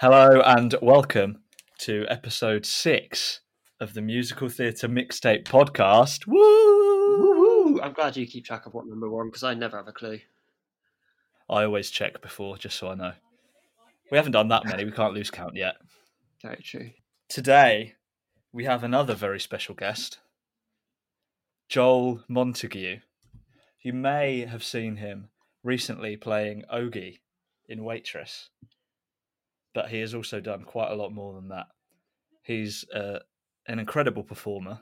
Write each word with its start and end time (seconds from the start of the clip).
Hello 0.00 0.40
and 0.44 0.74
welcome 0.80 1.42
to 1.78 2.06
episode 2.08 2.64
six 2.66 3.40
of 3.80 3.94
the 3.94 4.00
Musical 4.00 4.48
Theatre 4.48 4.88
Mixtape 4.88 5.44
Podcast. 5.44 6.26
Woo! 6.26 7.80
I'm 7.80 7.92
glad 7.92 8.16
you 8.16 8.26
keep 8.26 8.44
track 8.44 8.66
of 8.66 8.74
what 8.74 8.86
number 8.86 9.10
one 9.10 9.28
because 9.28 9.42
I 9.42 9.54
never 9.54 9.76
have 9.76 9.88
a 9.88 9.92
clue. 9.92 10.20
I 11.48 11.64
always 11.64 11.90
check 11.90 12.20
before 12.22 12.58
just 12.58 12.78
so 12.78 12.88
I 12.88 12.94
know. 12.94 13.12
We 14.10 14.16
haven't 14.16 14.32
done 14.32 14.48
that 14.48 14.64
many, 14.64 14.84
we 14.84 14.92
can't 14.92 15.14
lose 15.14 15.30
count 15.30 15.56
yet. 15.56 15.76
Very 16.42 16.62
true. 16.62 16.90
Today, 17.28 17.94
we 18.52 18.64
have 18.64 18.84
another 18.84 19.14
very 19.14 19.40
special 19.40 19.74
guest, 19.74 20.18
Joel 21.68 22.22
Montague. 22.28 22.98
You 23.82 23.92
may 23.92 24.44
have 24.44 24.62
seen 24.62 24.96
him 24.96 25.28
recently 25.64 26.16
playing 26.16 26.64
Ogie 26.72 27.20
in 27.68 27.84
Waitress, 27.84 28.50
but 29.74 29.88
he 29.88 30.00
has 30.00 30.14
also 30.14 30.40
done 30.40 30.64
quite 30.64 30.90
a 30.90 30.94
lot 30.94 31.12
more 31.12 31.34
than 31.34 31.48
that. 31.48 31.66
He's 32.42 32.84
uh, 32.94 33.20
an 33.68 33.78
incredible 33.78 34.22
performer, 34.22 34.78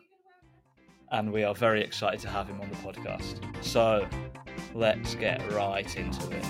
and 1.12 1.32
we 1.32 1.44
are 1.44 1.54
very 1.54 1.82
excited 1.82 2.20
to 2.20 2.28
have 2.28 2.48
him 2.48 2.60
on 2.60 2.69
the 2.70 2.76
podcast. 2.76 3.41
So, 3.64 4.09
let's 4.75 5.14
get 5.14 5.41
right 5.53 5.97
into 5.97 6.31
it. 6.31 6.47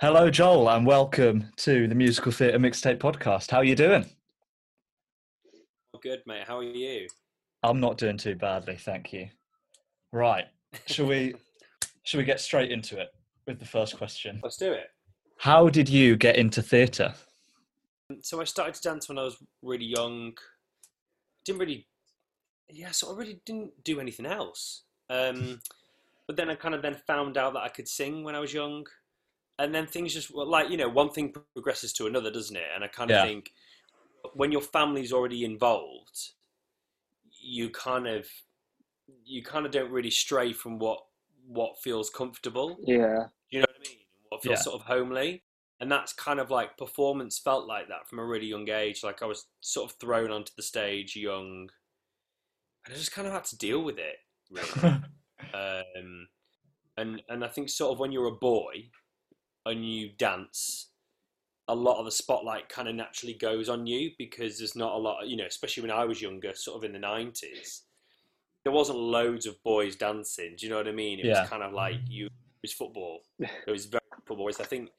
Hello, 0.00 0.30
Joel, 0.30 0.70
and 0.70 0.86
welcome 0.86 1.50
to 1.56 1.88
the 1.88 1.94
Musical 1.96 2.30
Theatre 2.30 2.58
Mixtape 2.60 2.98
Podcast. 2.98 3.50
How 3.50 3.58
are 3.58 3.64
you 3.64 3.74
doing? 3.74 4.06
Good, 6.00 6.20
mate. 6.24 6.44
How 6.46 6.58
are 6.58 6.62
you? 6.62 7.08
I'm 7.62 7.80
not 7.80 7.98
doing 7.98 8.16
too 8.16 8.34
badly, 8.34 8.76
thank 8.76 9.12
you. 9.12 9.28
Right, 10.12 10.46
shall 10.86 11.06
we? 11.06 11.34
shall 12.02 12.18
we 12.18 12.24
get 12.24 12.40
straight 12.40 12.70
into 12.70 12.98
it 12.98 13.08
with 13.46 13.58
the 13.58 13.66
first 13.66 13.96
question? 13.96 14.40
Let's 14.42 14.56
do 14.56 14.72
it. 14.72 14.86
How 15.38 15.68
did 15.68 15.88
you 15.88 16.16
get 16.16 16.36
into 16.36 16.62
theatre? 16.62 17.14
So 18.22 18.40
I 18.40 18.44
started 18.44 18.74
to 18.74 18.82
dance 18.82 19.08
when 19.08 19.18
I 19.18 19.22
was 19.24 19.36
really 19.62 19.84
young. 19.84 20.32
Didn't 21.44 21.60
really, 21.60 21.86
yeah. 22.70 22.90
So 22.92 23.12
I 23.12 23.16
really 23.16 23.40
didn't 23.44 23.72
do 23.84 24.00
anything 24.00 24.26
else. 24.26 24.84
Um, 25.10 25.60
but 26.26 26.36
then 26.36 26.48
I 26.50 26.54
kind 26.54 26.74
of 26.74 26.82
then 26.82 26.96
found 27.06 27.36
out 27.36 27.52
that 27.54 27.62
I 27.62 27.68
could 27.68 27.88
sing 27.88 28.24
when 28.24 28.34
I 28.34 28.40
was 28.40 28.54
young, 28.54 28.86
and 29.58 29.74
then 29.74 29.86
things 29.86 30.14
just 30.14 30.34
well, 30.34 30.46
like 30.48 30.70
you 30.70 30.76
know 30.76 30.88
one 30.88 31.10
thing 31.10 31.34
progresses 31.54 31.92
to 31.94 32.06
another, 32.06 32.30
doesn't 32.30 32.56
it? 32.56 32.68
And 32.74 32.82
I 32.84 32.88
kind 32.88 33.10
of 33.10 33.16
Yeah. 33.16 33.24
think 33.24 33.50
when 34.34 34.52
your 34.52 34.60
family's 34.62 35.12
already 35.12 35.44
involved, 35.44 36.30
you 37.40 37.70
kind 37.70 38.06
of 38.06 38.26
you 39.24 39.42
kind 39.42 39.66
of 39.66 39.72
don't 39.72 39.90
really 39.90 40.10
stray 40.10 40.52
from 40.52 40.78
what 40.78 41.00
what 41.46 41.78
feels 41.82 42.10
comfortable. 42.10 42.78
Yeah. 42.82 43.26
You 43.50 43.60
know 43.60 43.66
what 43.66 43.76
I 43.76 43.88
mean? 43.88 43.98
What 44.28 44.42
feels 44.42 44.58
Yeah. 44.58 44.62
sort 44.62 44.80
of 44.80 44.86
homely. 44.86 45.44
And 45.80 45.90
that's 45.90 46.12
kind 46.12 46.40
of 46.40 46.50
like 46.50 46.76
performance 46.76 47.38
felt 47.38 47.66
like 47.66 47.88
that 47.88 48.08
from 48.08 48.18
a 48.18 48.24
really 48.24 48.46
young 48.46 48.68
age. 48.68 49.02
Like 49.04 49.22
I 49.22 49.26
was 49.26 49.46
sort 49.60 49.90
of 49.90 49.96
thrown 49.98 50.30
onto 50.30 50.52
the 50.56 50.62
stage 50.62 51.14
young. 51.16 51.70
And 52.84 52.94
I 52.94 52.98
just 52.98 53.12
kind 53.12 53.26
of 53.28 53.32
had 53.32 53.44
to 53.44 53.56
deal 53.58 53.82
with 53.82 53.98
it, 53.98 54.16
really. 54.50 54.68
um, 55.54 56.28
and 56.96 57.22
and 57.28 57.44
I 57.44 57.48
think 57.48 57.70
sort 57.70 57.92
of 57.92 58.00
when 58.00 58.12
you're 58.12 58.26
a 58.26 58.32
boy 58.32 58.90
and 59.64 59.88
you 59.88 60.10
dance, 60.18 60.87
a 61.68 61.74
lot 61.74 61.98
of 61.98 62.04
the 62.06 62.10
spotlight 62.12 62.68
kind 62.68 62.88
of 62.88 62.94
naturally 62.94 63.34
goes 63.34 63.68
on 63.68 63.86
you 63.86 64.10
because 64.18 64.58
there's 64.58 64.76
not 64.76 64.94
a 64.94 64.98
lot, 64.98 65.26
you 65.28 65.36
know, 65.36 65.46
especially 65.46 65.82
when 65.82 65.90
I 65.92 66.04
was 66.04 66.22
younger, 66.22 66.54
sort 66.54 66.78
of 66.78 66.84
in 66.84 66.92
the 66.92 66.98
nineties, 66.98 67.82
there 68.64 68.72
wasn't 68.72 68.98
loads 68.98 69.46
of 69.46 69.62
boys 69.62 69.96
dancing. 69.96 70.56
Do 70.58 70.66
you 70.66 70.70
know 70.70 70.78
what 70.78 70.88
I 70.88 70.92
mean? 70.92 71.20
It 71.20 71.26
Yeah. 71.26 71.38
was 71.40 71.40
kind 71.40 71.62
of 71.62 71.72
like 71.72 71.96
you, 72.08 72.26
it 72.26 72.32
was 72.62 72.72
football. 72.72 73.20
It 73.66 73.70
was 73.70 73.86
very 73.86 74.00
football. 74.26 74.46
Whereas 74.46 74.60
I 74.60 74.64
think 74.64 74.90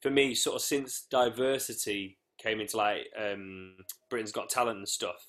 for 0.00 0.10
me, 0.10 0.34
sort 0.34 0.56
of 0.56 0.62
since 0.62 1.06
diversity 1.10 2.18
came 2.38 2.60
into 2.60 2.76
like 2.76 3.06
um, 3.18 3.76
Britain's 4.10 4.32
Got 4.32 4.50
Talent 4.50 4.78
and 4.78 4.88
stuff, 4.88 5.26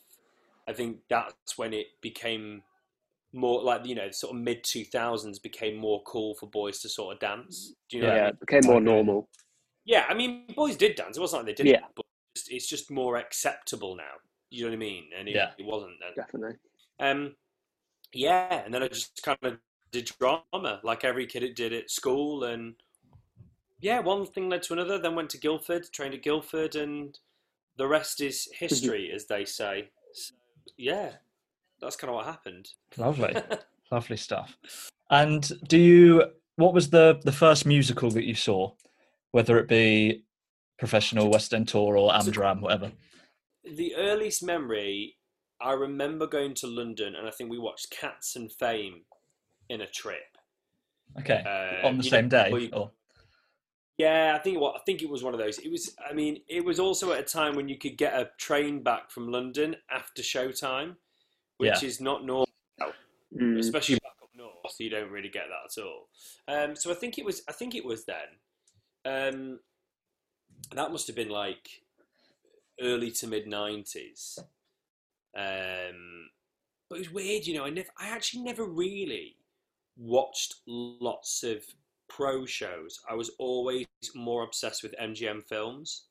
I 0.68 0.74
think 0.74 1.00
that's 1.10 1.58
when 1.58 1.74
it 1.74 1.88
became 2.02 2.64
more 3.34 3.64
like 3.64 3.86
you 3.86 3.96
know 3.96 4.12
sort 4.12 4.36
of 4.36 4.42
mid 4.42 4.64
two 4.64 4.86
thousands 4.86 5.40
became 5.40 5.76
more 5.78 6.04
cool 6.04 6.36
for 6.36 6.48
boys 6.48 6.80
to 6.82 6.90
sort 6.90 7.14
of 7.16 7.20
dance. 7.20 7.74
Do 7.90 7.98
you 7.98 8.04
know? 8.04 8.10
Yeah, 8.10 8.16
I 8.16 8.22
mean? 8.22 8.34
it 8.34 8.40
became 8.40 8.66
more 8.66 8.82
Okay. 8.82 8.82
normal. 8.82 9.30
Yeah, 9.86 10.06
I 10.10 10.14
mean 10.14 10.46
boys 10.56 10.76
did 10.78 10.96
dance. 10.96 11.18
It 11.18 11.22
wasn't 11.22 11.46
like 11.46 11.56
they 11.58 11.64
didn't. 11.64 11.82
Yeah. 11.82 11.88
But 11.96 12.06
it's, 12.36 12.48
it's 12.50 12.68
just 12.68 12.90
more 12.92 13.18
acceptable 13.18 13.96
now. 13.96 14.04
You 14.50 14.64
know 14.64 14.70
what 14.70 14.76
I 14.76 14.80
mean? 14.80 15.06
And 15.18 15.28
it, 15.28 15.36
Yeah. 15.36 15.52
it 15.58 15.66
wasn't 15.66 15.94
then. 16.00 16.12
Definitely. 16.16 16.58
Um, 17.00 17.36
yeah, 18.14 18.64
and 18.64 18.74
then 18.74 18.84
I 18.84 18.88
just 18.88 19.22
kind 19.24 19.38
of 19.44 19.58
did 19.92 20.12
drama 20.20 20.80
like 20.84 21.04
every 21.04 21.26
kid 21.26 21.56
did 21.56 21.74
at 21.74 21.90
school, 21.90 22.44
and 22.44 22.76
yeah, 23.80 24.00
one 24.00 24.26
thing 24.26 24.50
led 24.50 24.64
to 24.64 24.74
another. 24.74 25.00
Then 25.00 25.16
went 25.16 25.30
to 25.32 25.40
Guildford, 25.40 25.92
trained 25.92 26.14
at 26.14 26.22
Guildford, 26.24 26.76
and 26.76 27.18
the 27.78 27.88
rest 27.88 28.22
is 28.22 28.48
history, 28.58 29.12
as 29.14 29.26
they 29.26 29.46
say. 29.46 29.90
So, 30.14 30.34
yeah, 30.78 31.14
that's 31.82 31.96
kind 31.96 32.10
of 32.10 32.16
what 32.16 32.26
happened. 32.26 32.70
Lovely, 32.98 33.36
lovely 33.92 34.18
stuff. 34.18 34.56
And 35.10 35.52
do 35.68 35.78
you? 35.80 36.24
What 36.56 36.74
was 36.74 36.92
the 36.92 37.20
the 37.24 37.32
first 37.32 37.66
musical 37.66 38.12
that 38.12 38.26
you 38.26 38.36
saw, 38.36 38.72
whether 39.34 39.58
it 39.58 39.68
be 39.68 40.24
professional 40.78 41.30
West 41.30 41.54
End 41.54 41.68
tour 41.68 41.98
or 41.98 42.12
Amdram, 42.14 42.62
whatever? 42.62 42.92
the 43.66 43.96
earliest 43.96 44.44
memory, 44.44 45.16
I 45.62 45.72
remember 45.72 46.28
going 46.28 46.54
to 46.56 46.68
London, 46.68 47.16
and 47.16 47.26
I 47.28 47.32
think 47.32 47.50
we 47.50 47.58
watched 47.58 47.90
Cats 47.92 48.36
and 48.36 48.52
Fame 48.52 49.02
in 49.70 49.80
a 49.82 49.88
trip. 49.88 50.38
Okay, 51.20 51.42
Uh, 51.46 51.88
on 51.88 51.98
the 51.98 52.04
same 52.04 52.26
know, 52.28 52.44
day. 52.44 52.52
where 52.52 52.62
you- 52.62 52.70
Or, 52.74 52.92
Yeah, 53.98 54.36
I 54.36 54.40
think 54.44 54.60
what 54.60 54.76
I 54.76 54.80
think 54.86 55.02
it 55.02 55.10
was 55.10 55.24
one 55.24 55.34
of 55.34 55.40
those. 55.40 55.60
It 55.60 55.70
was. 55.70 55.96
I 56.04 56.14
mean, 56.14 56.44
it 56.48 56.66
was 56.66 56.80
also 56.80 57.12
at 57.14 57.20
a 57.20 57.24
time 57.24 57.56
when 57.56 57.70
you 57.70 57.78
could 57.78 57.96
get 57.98 58.14
a 58.20 58.32
train 58.38 58.82
back 58.84 59.10
from 59.12 59.32
London 59.32 59.76
after 59.90 60.22
showtime, 60.24 60.98
which 61.58 61.82
Yeah. 61.82 61.88
is 61.88 62.02
not 62.02 62.26
normal, 62.26 62.50
Mm. 63.34 63.60
especially 63.60 64.00
back 64.00 64.16
up 64.22 64.30
north. 64.36 64.76
You 64.80 64.90
don't 64.90 65.10
really 65.12 65.30
get 65.30 65.46
that 65.48 65.78
at 65.78 65.84
all. 65.86 66.10
Um, 66.48 66.76
so 66.76 66.92
I 66.92 66.96
think 66.96 67.18
it 67.20 67.24
was. 67.26 67.44
I 67.48 67.54
think 67.54 67.76
it 67.76 67.86
was 67.86 68.04
then. 68.06 68.40
Um, 69.06 69.60
that 70.74 70.92
must 70.92 71.08
have 71.08 71.16
been 71.16 71.30
like 71.30 71.82
early 72.82 73.12
to 73.12 73.28
mid 73.28 73.48
nineties. 73.48 74.40
Um, 75.36 76.30
but 76.90 76.98
it 76.98 77.00
was 77.00 77.12
weird, 77.12 77.46
you 77.46 77.56
know. 77.56 77.66
I 77.66 77.70
never, 77.70 77.90
I 78.00 78.10
actually 78.10 78.44
never 78.44 78.66
really 78.66 79.36
watched 79.98 80.56
lots 80.68 81.44
of 81.44 81.64
pro 82.08 82.46
shows. 82.46 83.00
I 83.10 83.16
was 83.16 83.32
always 83.40 83.88
more 84.16 84.44
obsessed 84.44 84.84
with 84.84 84.96
MGM 85.02 85.44
films. 85.48 86.06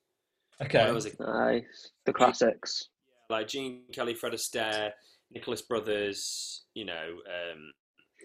Okay. 0.61 0.91
Was 0.93 1.07
a 1.07 1.23
Nice. 1.23 1.91
The 2.05 2.13
classics. 2.13 2.89
like 3.31 3.49
Gene 3.49 3.83
Kelly, 3.93 4.15
Fred 4.15 4.33
Astaire, 4.33 4.91
Nicholas 5.33 5.63
Brothers, 5.63 6.65
you 6.75 6.85
know, 6.85 7.17
um, 7.27 7.73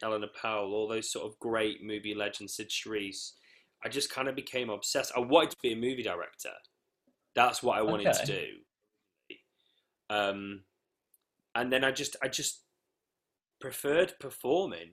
Eleanor 0.03 0.27
Powell, 0.39 0.73
all 0.73 0.87
those 0.87 1.11
sort 1.11 1.25
of 1.25 1.39
great 1.39 1.83
movie 1.83 2.13
legends, 2.13 2.55
Cyd 2.55 2.69
Charisse. 2.69 3.33
I 3.87 3.89
just 3.89 4.11
kind 4.11 4.27
of 4.27 4.35
became 4.35 4.69
obsessed. 4.69 5.13
I 5.15 5.21
wanted 5.21 5.51
to 5.51 5.57
be 5.63 5.71
a 5.71 5.75
movie 5.77 6.03
director. 6.03 6.49
That's 7.35 7.63
what 7.63 7.77
I 7.77 7.81
wanted 7.83 8.11
to 8.11 8.25
do. 8.25 8.45
Um, 10.09 10.63
and 11.55 11.71
then 11.71 11.85
I 11.85 11.91
just, 11.91 12.17
I 12.21 12.27
just 12.27 12.63
preferred 13.61 14.13
performing. 14.19 14.91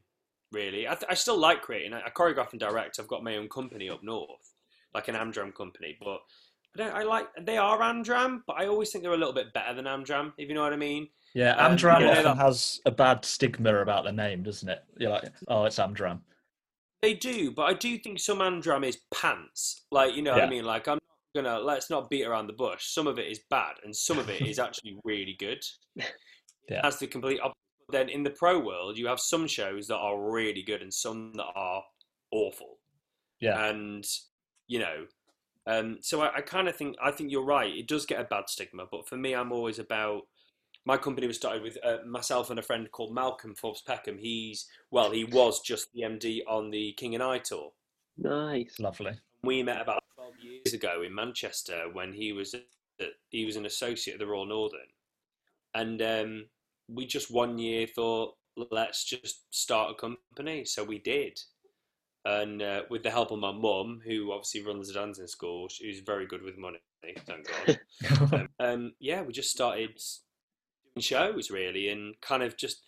Really, 0.52 0.86
I, 0.86 0.94
th- 0.94 1.06
I 1.10 1.14
still 1.14 1.36
like 1.36 1.62
creating. 1.62 1.92
I, 1.92 2.02
I 2.06 2.10
choreograph 2.10 2.52
and 2.52 2.60
direct. 2.60 3.00
I've 3.00 3.08
got 3.08 3.24
my 3.24 3.34
own 3.36 3.48
company 3.48 3.90
up 3.90 4.04
north, 4.04 4.52
like 4.94 5.08
an 5.08 5.16
Amdram 5.16 5.52
company, 5.52 5.96
but 6.00 6.20
I 6.76 6.78
don't. 6.78 6.94
I 6.94 7.02
like 7.02 7.26
they 7.40 7.56
are 7.56 7.80
Amdram, 7.80 8.42
but 8.46 8.54
I 8.60 8.68
always 8.68 8.90
think 8.90 9.02
they're 9.02 9.14
a 9.14 9.16
little 9.16 9.32
bit 9.34 9.52
better 9.52 9.74
than 9.74 9.86
Amdram. 9.86 10.32
If 10.38 10.48
you 10.48 10.54
know 10.54 10.62
what 10.62 10.72
I 10.72 10.76
mean. 10.76 11.08
Yeah, 11.34 11.56
Um, 11.56 11.72
Amdram 11.76 12.00
yeah, 12.02 12.10
often 12.10 12.24
that- 12.24 12.36
has 12.36 12.80
a 12.86 12.92
bad 12.92 13.24
stigma 13.24 13.78
about 13.78 14.04
the 14.04 14.12
name, 14.12 14.44
doesn't 14.44 14.68
it? 14.68 14.84
You're 14.96 15.10
like, 15.10 15.24
oh, 15.48 15.64
it's 15.64 15.80
Amdram. 15.80 16.20
They 17.04 17.12
do, 17.12 17.50
but 17.50 17.64
I 17.64 17.74
do 17.74 17.98
think 17.98 18.18
some 18.18 18.38
Amdram 18.38 18.82
is 18.82 18.96
pants. 19.12 19.84
Like 19.90 20.16
you 20.16 20.22
know 20.22 20.32
what 20.32 20.44
I 20.44 20.48
mean. 20.48 20.64
Like 20.64 20.88
I'm 20.88 20.98
not 21.34 21.44
gonna 21.44 21.58
let's 21.58 21.90
not 21.90 22.08
beat 22.08 22.24
around 22.24 22.46
the 22.46 22.54
bush. 22.54 22.86
Some 22.86 23.06
of 23.06 23.18
it 23.18 23.30
is 23.30 23.40
bad, 23.50 23.74
and 23.84 23.94
some 23.94 24.18
of 24.18 24.30
it 24.30 24.40
is 24.40 24.58
actually 24.66 24.96
really 25.04 25.36
good. 25.38 25.62
Yeah. 25.96 26.80
That's 26.82 26.96
the 26.96 27.06
complete 27.06 27.40
opposite. 27.40 27.58
Then 27.90 28.08
in 28.08 28.22
the 28.22 28.30
pro 28.30 28.58
world, 28.58 28.96
you 28.96 29.06
have 29.06 29.20
some 29.20 29.46
shows 29.46 29.86
that 29.88 29.98
are 29.98 30.18
really 30.18 30.62
good 30.62 30.80
and 30.80 30.92
some 30.92 31.34
that 31.34 31.46
are 31.54 31.82
awful. 32.30 32.78
Yeah. 33.40 33.68
and 33.68 34.06
you 34.68 34.78
know 34.78 35.04
um, 35.66 35.98
so 36.00 36.22
i, 36.22 36.36
I 36.36 36.40
kind 36.40 36.66
of 36.66 36.76
think 36.76 36.96
i 37.02 37.10
think 37.10 37.30
you're 37.30 37.44
right 37.44 37.74
it 37.74 37.88
does 37.88 38.06
get 38.06 38.20
a 38.20 38.24
bad 38.24 38.44
stigma 38.48 38.84
but 38.90 39.06
for 39.06 39.18
me 39.18 39.34
i'm 39.34 39.52
always 39.52 39.78
about 39.78 40.22
my 40.84 40.96
company 40.96 41.26
was 41.26 41.36
started 41.36 41.62
with 41.62 41.78
uh, 41.84 41.98
myself 42.06 42.50
and 42.50 42.58
a 42.58 42.62
friend 42.62 42.90
called 42.92 43.14
malcolm 43.14 43.54
forbes 43.54 43.82
peckham 43.82 44.18
he's 44.18 44.66
well 44.90 45.10
he 45.10 45.24
was 45.24 45.60
just 45.60 45.92
the 45.92 46.02
md 46.02 46.40
on 46.48 46.70
the 46.70 46.92
king 46.92 47.14
and 47.14 47.22
i 47.22 47.38
tour 47.38 47.72
Nice. 48.16 48.78
Lovely. 48.78 49.18
we 49.42 49.62
met 49.62 49.80
about 49.80 50.04
12 50.14 50.32
years 50.42 50.74
ago 50.74 51.02
in 51.02 51.14
manchester 51.14 51.84
when 51.92 52.12
he 52.12 52.32
was 52.32 52.54
uh, 52.54 53.04
he 53.30 53.44
was 53.44 53.56
an 53.56 53.66
associate 53.66 54.14
of 54.14 54.20
the 54.20 54.26
royal 54.26 54.46
northern 54.46 54.80
and 55.74 56.00
um, 56.00 56.46
we 56.88 57.06
just 57.06 57.32
one 57.32 57.58
year 57.58 57.86
thought 57.86 58.36
let's 58.70 59.04
just 59.04 59.42
start 59.50 59.90
a 59.90 59.94
company 59.94 60.64
so 60.64 60.84
we 60.84 60.98
did 60.98 61.40
and 62.24 62.62
uh, 62.62 62.82
with 62.88 63.02
the 63.02 63.10
help 63.10 63.30
of 63.30 63.38
my 63.38 63.52
mum, 63.52 64.00
who 64.04 64.32
obviously 64.32 64.62
runs 64.62 64.88
the 64.88 64.94
dancing 64.94 65.26
school, 65.26 65.68
who's 65.80 66.00
very 66.00 66.26
good 66.26 66.42
with 66.42 66.56
money, 66.56 66.78
thank 67.02 67.22
God. 67.26 67.78
um, 68.32 68.48
um, 68.60 68.92
yeah, 68.98 69.20
we 69.22 69.32
just 69.32 69.50
started 69.50 69.90
doing 69.90 69.98
shows 71.02 71.50
really, 71.50 71.88
and 71.88 72.14
kind 72.20 72.42
of 72.42 72.56
just 72.56 72.82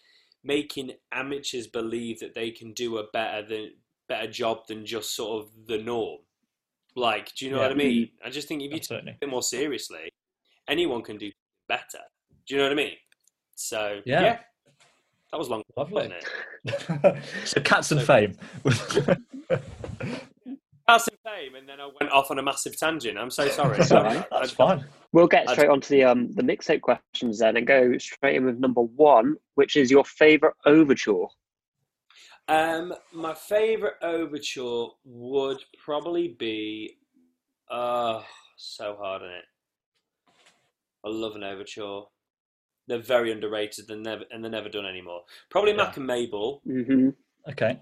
making 0.45 0.93
amateurs 1.13 1.67
believe 1.67 2.21
that 2.21 2.35
they 2.35 2.51
can 2.51 2.73
do 2.73 2.99
a 2.99 3.05
better 3.13 3.47
than 3.47 3.71
better 4.09 4.31
job 4.31 4.59
than 4.69 4.87
just 4.87 5.15
sort 5.17 5.43
of 5.45 5.51
the 5.67 5.79
norm. 5.79 6.19
Like, 6.95 7.35
do 7.35 7.45
you 7.45 7.51
know 7.51 7.59
Yeah. 7.59 7.63
what 7.65 7.73
I 7.73 7.75
mean? 7.75 8.03
Mm. 8.07 8.11
I 8.27 8.31
just 8.31 8.47
think 8.49 8.63
if 8.63 8.73
you 8.73 8.79
take 8.79 9.03
it 9.03 9.09
a 9.09 9.17
bit 9.21 9.29
more 9.29 9.43
seriously, 9.43 10.09
anyone 10.69 11.03
can 11.03 11.19
do 11.19 11.31
better. 11.69 11.99
Do 12.47 12.55
you 12.55 12.59
know 12.59 12.67
what 12.69 12.73
I 12.73 12.77
mean? 12.77 12.97
So 13.57 14.01
Yeah. 14.07 14.39
that 15.33 15.39
was 15.39 15.49
long, 15.49 15.63
Lovely. 15.77 15.95
wasn't 15.95 16.15
it? 16.65 17.23
so 17.45 17.61
cats 17.61 17.91
and 17.91 18.01
fame. 18.03 18.37
That's 20.89 21.09
in 21.09 21.17
fame, 21.25 21.57
and 21.57 21.69
then 21.69 21.81
I 21.81 21.89
went 22.01 22.13
off 22.13 22.31
on 22.31 22.39
a 22.39 22.43
massive 22.43 22.79
tangent. 22.79 23.19
I'm 23.19 23.31
so 23.31 23.49
sorry. 23.49 23.77
That's 23.79 23.91
all 23.91 24.05
right. 24.05 24.25
That's 24.31 24.53
fine. 24.53 24.85
We'll 25.13 25.27
get 25.27 25.49
I'd- 25.49 25.53
straight 25.55 25.69
onto 25.71 25.89
the 25.89 26.05
um 26.05 26.31
the 26.33 26.43
mixtape 26.43 26.81
questions 26.81 27.41
then 27.41 27.57
and 27.57 27.67
go 27.67 27.99
straight 27.99 28.37
in 28.37 28.45
with 28.45 28.59
number 28.59 28.83
one, 28.83 29.35
which 29.57 29.75
is 29.77 29.91
your 29.91 30.05
favourite 30.05 30.55
overture. 30.65 31.27
Um, 32.49 32.95
my 33.13 33.35
favourite 33.35 33.97
overture 34.03 34.87
would 35.05 35.59
probably 35.85 36.37
be, 36.39 36.97
uh, 37.69 38.23
so 38.57 38.97
hard 39.01 39.23
on 39.23 39.31
it. 39.31 39.45
I 41.05 41.09
love 41.09 41.35
an 41.35 41.43
overture. 41.43 42.03
They're 42.87 42.99
very 43.01 43.33
underrated 43.33 43.91
and 43.91 44.05
never 44.05 44.23
and 44.31 44.45
they're 44.45 44.51
never 44.53 44.69
done 44.69 44.87
anymore. 44.87 45.23
Probably 45.51 45.73
Yeah. 45.73 45.79
Mack 45.79 45.97
and 45.97 46.07
Mabel. 46.07 46.63
Mm-hmm. 46.69 47.09
Okay. 47.51 47.81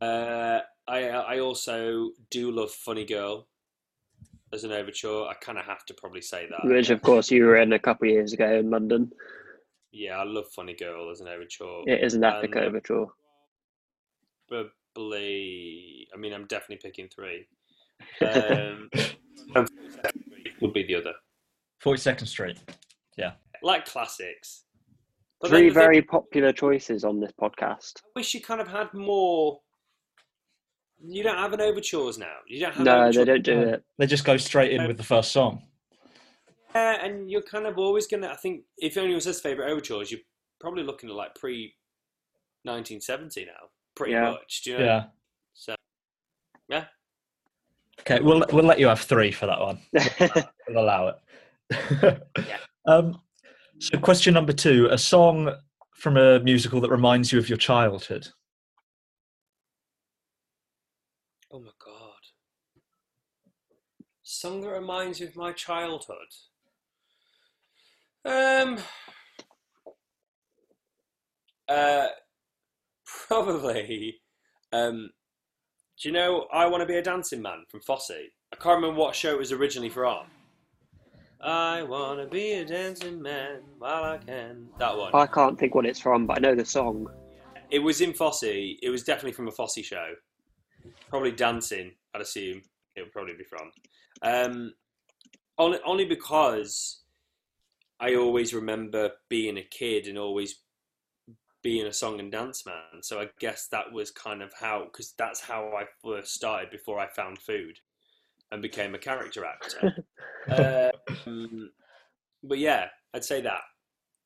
Uh, 0.00 0.60
I 0.86 1.04
uh, 1.08 1.22
I 1.22 1.38
also 1.40 2.10
do 2.30 2.50
love 2.50 2.70
Funny 2.70 3.04
Girl 3.04 3.46
as 4.52 4.64
an 4.64 4.72
overture. 4.72 5.24
I 5.24 5.34
kind 5.40 5.58
of 5.58 5.64
have 5.64 5.84
to 5.86 5.94
probably 5.94 6.20
say 6.20 6.46
that. 6.48 6.60
Which 6.68 6.90
of 6.90 7.02
course 7.02 7.30
you 7.30 7.44
were 7.44 7.56
in 7.56 7.72
a 7.72 7.78
couple 7.78 8.08
of 8.08 8.12
years 8.14 8.32
ago 8.32 8.50
in 8.58 8.70
London. 8.70 9.10
Yeah, 9.92 10.18
I 10.18 10.24
love 10.24 10.46
Funny 10.54 10.74
Girl 10.74 11.10
as 11.10 11.20
an 11.20 11.28
overture. 11.28 11.82
It 11.86 12.02
is 12.04 12.14
an 12.14 12.24
epic 12.24 12.54
And- 12.56 12.64
uh, 12.64 12.68
overture. 12.68 13.06
Probably. 14.48 16.08
I 16.14 16.16
mean, 16.18 16.32
I'm 16.32 16.46
definitely 16.46 16.80
picking 16.88 17.08
three. 17.08 17.46
Um, 18.20 18.90
um, 19.54 19.66
would 20.60 20.72
be 20.74 20.82
the 20.84 20.96
other. 20.96 21.12
42nd 21.82 22.26
Street. 22.26 22.58
Yeah, 23.16 23.32
like 23.62 23.84
classics. 23.86 24.64
But 25.40 25.50
Three 25.50 25.58
then 25.60 25.68
the 25.68 25.74
thing- 25.74 25.82
very 25.82 26.02
popular 26.02 26.52
choices 26.52 27.04
on 27.04 27.20
this 27.20 27.30
podcast. 27.40 27.92
I 28.04 28.10
wish 28.16 28.34
you 28.34 28.40
kind 28.42 28.60
of 28.60 28.68
had 28.68 28.92
more. 28.94 29.60
You 31.02 31.22
don't 31.22 31.36
have 31.36 31.52
an 31.52 31.60
overtures 31.60 32.18
now. 32.18 32.32
You 32.46 32.60
don't 32.60 32.74
have. 32.74 32.84
No, 32.84 33.00
overtures. 33.02 33.16
they 33.16 33.24
don't 33.24 33.42
do 33.44 33.60
it. 33.60 33.84
They 33.98 34.06
just 34.06 34.24
go 34.24 34.36
straight 34.36 34.72
in 34.72 34.86
with 34.86 34.96
the 34.96 35.02
first 35.02 35.32
song. 35.32 35.62
Yeah, 36.74 37.04
and 37.04 37.30
you're 37.30 37.42
kind 37.42 37.66
of 37.66 37.78
always 37.78 38.06
gonna. 38.06 38.28
I 38.28 38.36
think 38.36 38.62
if 38.78 38.96
anyone 38.96 39.20
says 39.20 39.40
favorite 39.40 39.70
overtures, 39.70 40.10
you're 40.10 40.20
probably 40.60 40.82
looking 40.82 41.08
at 41.10 41.14
like 41.14 41.34
pre 41.34 41.74
1970 42.62 43.44
now, 43.44 43.52
pretty 43.94 44.12
Yeah. 44.12 44.30
much. 44.30 44.62
Do 44.62 44.70
you 44.70 44.78
know? 44.78 44.84
Yeah. 44.84 45.04
So 45.52 45.74
yeah, 46.68 46.84
Okay, 48.00 48.20
we'll 48.20 48.44
we'll 48.52 48.64
let 48.64 48.78
you 48.80 48.86
have 48.88 49.00
three 49.00 49.30
for 49.30 49.46
that 49.46 49.60
one. 49.60 49.78
We'll 50.68 50.82
allow 50.82 51.08
it. 51.08 51.16
Yeah. 52.48 52.56
Um, 52.86 53.20
so, 53.78 53.98
question 53.98 54.34
number 54.34 54.52
two: 54.52 54.88
a 54.90 54.98
song 54.98 55.50
from 55.94 56.18
a 56.18 56.38
musical 56.40 56.80
that 56.82 56.90
reminds 56.90 57.32
you 57.32 57.38
of 57.38 57.48
your 57.48 57.56
childhood. 57.56 58.28
Oh 61.50 61.60
my 61.60 61.70
god. 61.82 62.12
Song 64.34 64.60
that 64.62 64.70
reminds 64.70 65.20
me 65.20 65.26
of 65.26 65.36
my 65.36 65.52
childhood. 65.52 66.16
Um 68.24 68.78
uh 71.68 72.08
probably 73.28 74.20
um 74.72 75.10
do 76.00 76.08
you 76.08 76.12
know 76.12 76.46
I 76.52 76.66
Want 76.66 76.80
to 76.80 76.86
Be 76.86 76.96
a 76.96 77.02
Dancing 77.02 77.42
Man 77.42 77.64
from 77.70 77.80
Fosse? 77.80 78.10
I 78.10 78.56
can't 78.56 78.76
remember 78.76 79.00
what 79.00 79.14
show 79.14 79.34
it 79.34 79.38
was 79.38 79.52
originally 79.52 79.88
from. 79.88 80.26
I 81.40 81.82
want 81.82 82.20
to 82.20 82.26
be 82.26 82.54
a 82.54 82.64
dancing 82.64 83.20
man 83.20 83.60
while 83.78 84.02
I 84.04 84.18
can. 84.18 84.68
That 84.78 84.96
one. 84.96 85.14
I 85.14 85.26
can't 85.26 85.58
think 85.58 85.74
what 85.74 85.84
it's 85.84 86.00
from, 86.00 86.26
but 86.26 86.38
I 86.38 86.40
know 86.40 86.54
the 86.54 86.64
song. 86.64 87.06
It 87.70 87.80
was 87.80 88.00
in 88.00 88.14
Fosse. 88.14 88.42
It 88.42 88.90
was 88.90 89.04
definitely 89.04 89.32
from 89.32 89.48
a 89.48 89.52
Fosse 89.52 89.84
show. 89.84 90.14
Probably 91.10 91.32
dancing, 91.32 91.92
I'd 92.14 92.22
assume 92.22 92.62
it 92.96 93.02
would 93.02 93.12
probably 93.12 93.34
be 93.34 93.44
from. 93.44 93.70
Um, 94.22 94.72
only, 95.58 95.78
only 95.84 96.04
because 96.04 97.02
I 98.00 98.14
always 98.16 98.52
remember 98.54 99.10
being 99.28 99.58
a 99.58 99.62
kid 99.62 100.06
and 100.06 100.18
always 100.18 100.56
being 101.62 101.86
a 101.86 101.92
song 101.92 102.20
and 102.20 102.30
dance 102.30 102.66
man. 102.66 103.02
So 103.02 103.20
I 103.20 103.28
guess 103.40 103.68
that 103.68 103.92
was 103.92 104.10
kind 104.10 104.42
of 104.42 104.52
how, 104.58 104.84
because 104.84 105.14
that's 105.16 105.40
how 105.40 105.72
I 105.76 105.84
first 106.04 106.34
started 106.34 106.70
before 106.70 106.98
I 106.98 107.08
found 107.08 107.38
food 107.38 107.78
and 108.52 108.60
became 108.60 108.94
a 108.94 108.98
character 108.98 109.44
actor. 109.44 110.04
um, 111.26 111.70
but 112.42 112.58
yeah, 112.58 112.88
I'd 113.14 113.24
say 113.24 113.40
that 113.40 113.62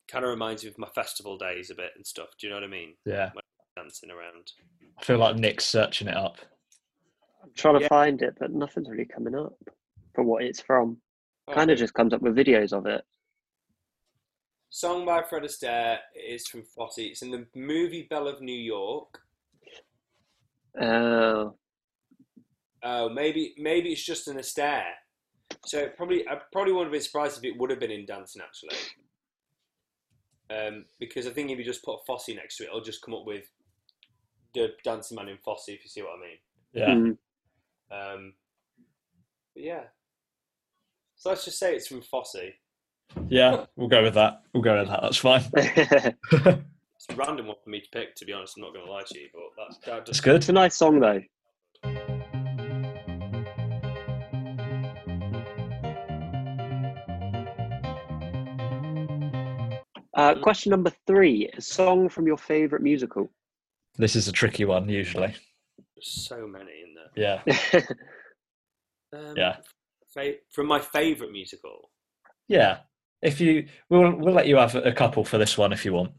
kind 0.09 0.25
of 0.25 0.29
reminds 0.29 0.63
me 0.63 0.69
of 0.69 0.77
my 0.77 0.89
festival 0.89 1.37
days 1.37 1.69
a 1.69 1.75
bit 1.75 1.91
and 1.95 2.05
stuff. 2.05 2.29
Do 2.39 2.47
you 2.47 2.51
know 2.51 2.57
what 2.57 2.65
I 2.65 2.71
mean? 2.71 2.95
Yeah, 3.05 3.31
Dancing 3.75 4.11
around. 4.11 4.51
I 4.97 5.03
feel 5.03 5.19
like 5.19 5.37
Nick's 5.37 5.65
searching 5.65 6.09
it 6.09 6.17
up. 6.17 6.37
I'm 7.41 7.51
trying 7.55 7.75
to 7.75 7.81
Yeah. 7.81 7.87
find 7.87 8.21
it, 8.21 8.35
but 8.39 8.51
nothing's 8.51 8.89
really 8.89 9.05
coming 9.05 9.35
up 9.35 9.57
for 10.13 10.23
what 10.23 10.43
it's 10.43 10.61
from. 10.61 11.01
Oh. 11.47 11.53
Kind 11.53 11.71
of 11.71 11.77
just 11.77 11.93
comes 11.93 12.13
up 12.13 12.21
with 12.21 12.35
videos 12.35 12.73
of 12.73 12.85
it. 12.85 13.03
Song 14.69 15.05
by 15.05 15.23
Fred 15.23 15.43
Astaire 15.43 15.99
is 16.13 16.47
from 16.47 16.63
Fosse. 16.63 16.99
It's 16.99 17.21
in 17.23 17.31
the 17.31 17.47
movie 17.55 18.03
Belle 18.09 18.27
of 18.27 18.41
New 18.41 18.51
York. 18.57 19.19
Oh, 20.79 21.55
Oh, 22.81 23.09
maybe 23.09 23.53
maybe 23.57 23.91
it's 23.91 24.05
just 24.05 24.27
an 24.29 24.37
Astaire. 24.37 24.93
So 25.65 25.79
it 25.79 25.97
probably, 25.97 26.25
I 26.27 26.39
probably 26.53 26.71
wouldn't 26.71 26.87
have 26.87 26.91
been 26.93 27.01
surprised 27.01 27.37
if 27.37 27.43
it 27.43 27.57
would 27.59 27.71
have 27.71 27.79
been 27.79 27.91
in 27.91 28.05
dancing 28.05 28.41
actually, 28.41 28.77
um, 30.49 30.85
because 30.99 31.27
I 31.27 31.31
think 31.31 31.49
if 31.51 31.57
you 31.57 31.65
just 31.65 31.83
put 31.83 32.05
Fosse 32.07 32.29
next 32.29 32.55
to 32.57 32.63
it, 32.63 32.67
it'll 32.67 32.79
just 32.81 33.01
come 33.01 33.13
up 33.15 33.25
with 33.25 33.45
the 34.53 34.69
dancing 34.85 35.15
man 35.17 35.27
in 35.27 35.37
Fosse. 35.39 35.67
If 35.69 35.83
you 35.83 35.89
see 35.89 36.01
what 36.01 36.17
I 36.17 36.21
mean. 36.21 36.37
Yeah. 36.71 36.89
Mm. 36.89 37.17
Um, 37.91 38.33
but 39.55 39.63
yeah. 39.63 39.83
So 41.15 41.29
let's 41.29 41.45
just 41.45 41.59
say 41.59 41.75
it's 41.75 41.87
from 41.87 42.01
Fosse. 42.01 42.35
Yeah, 43.27 43.65
we'll 43.75 43.89
go 43.89 44.03
with 44.03 44.13
that. 44.13 44.43
We'll 44.53 44.63
go 44.63 44.79
with 44.79 44.87
that. 44.87 45.01
That's 45.01 45.17
fine. 45.17 46.65
It's 46.99 47.07
a 47.09 47.15
random 47.15 47.47
one 47.47 47.55
for 47.63 47.69
me 47.69 47.79
to 47.79 47.89
pick, 47.91 48.13
to 48.15 48.25
be 48.25 48.33
honest. 48.33 48.57
I'm 48.57 48.63
not 48.63 48.73
going 48.73 48.85
to 48.85 48.91
lie 48.91 49.03
to 49.07 49.17
you, 49.17 49.29
but 49.33 49.43
that's 49.57 49.77
that 49.85 49.85
That's 49.85 50.09
just 50.09 50.23
good. 50.23 50.35
it's 50.35 50.49
a 50.49 50.51
nice 50.51 50.75
song 50.75 50.99
though. 50.99 51.21
Uh, 60.13 60.35
question 60.41 60.71
number 60.71 60.91
three: 61.07 61.49
A 61.55 61.61
song 61.61 62.09
from 62.09 62.27
your 62.27 62.37
favorite 62.37 62.81
musical. 62.81 63.31
This 63.97 64.17
is 64.17 64.27
a 64.27 64.33
tricky 64.33 64.65
one 64.65 64.89
usually. 64.89 65.33
There's 65.99 66.27
so 66.27 66.47
many 66.47 66.71
in 66.83 66.95
there. 66.95 67.41
Yeah. 67.75 67.81
Um, 69.11 69.33
Yeah. 69.35 69.55
Fa- 70.13 70.35
from 70.51 70.67
my 70.67 70.79
favourite 70.79 71.31
musical. 71.31 71.89
Yeah. 72.47 72.81
If 73.23 73.41
you, 73.41 73.67
we'll 73.89 74.15
we'll 74.15 74.35
let 74.35 74.45
you 74.45 74.55
have 74.57 74.75
a 74.75 74.91
couple 74.91 75.25
for 75.25 75.39
this 75.39 75.57
one 75.57 75.73
if 75.73 75.83
you 75.83 75.93
want. 75.93 76.11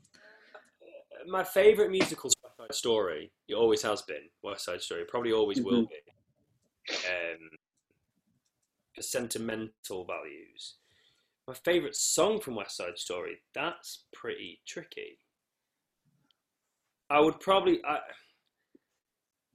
My 1.29 1.45
favourite 1.45 1.93
musical 1.93 2.31
West 2.43 2.57
Side 2.59 2.75
Story. 2.75 3.31
It 3.49 3.55
always 3.55 3.83
has 3.83 4.03
been 4.03 4.29
West 4.43 4.65
Side 4.65 4.83
Story. 4.83 5.05
Probably 5.09 5.31
always 5.33 5.61
will 5.63 5.87
be. 5.87 6.97
Um, 7.07 7.39
for 8.97 9.03
sentimental 9.03 10.05
values. 10.05 10.79
My 11.47 11.55
favourite 11.65 11.95
song 11.95 12.41
from 12.41 12.57
West 12.57 12.77
Side 12.77 12.99
Story. 12.99 13.37
That's 13.55 14.07
pretty 14.13 14.63
tricky. 14.67 15.19
I 17.09 17.21
would 17.21 17.39
probably. 17.39 17.81
I, 17.85 17.99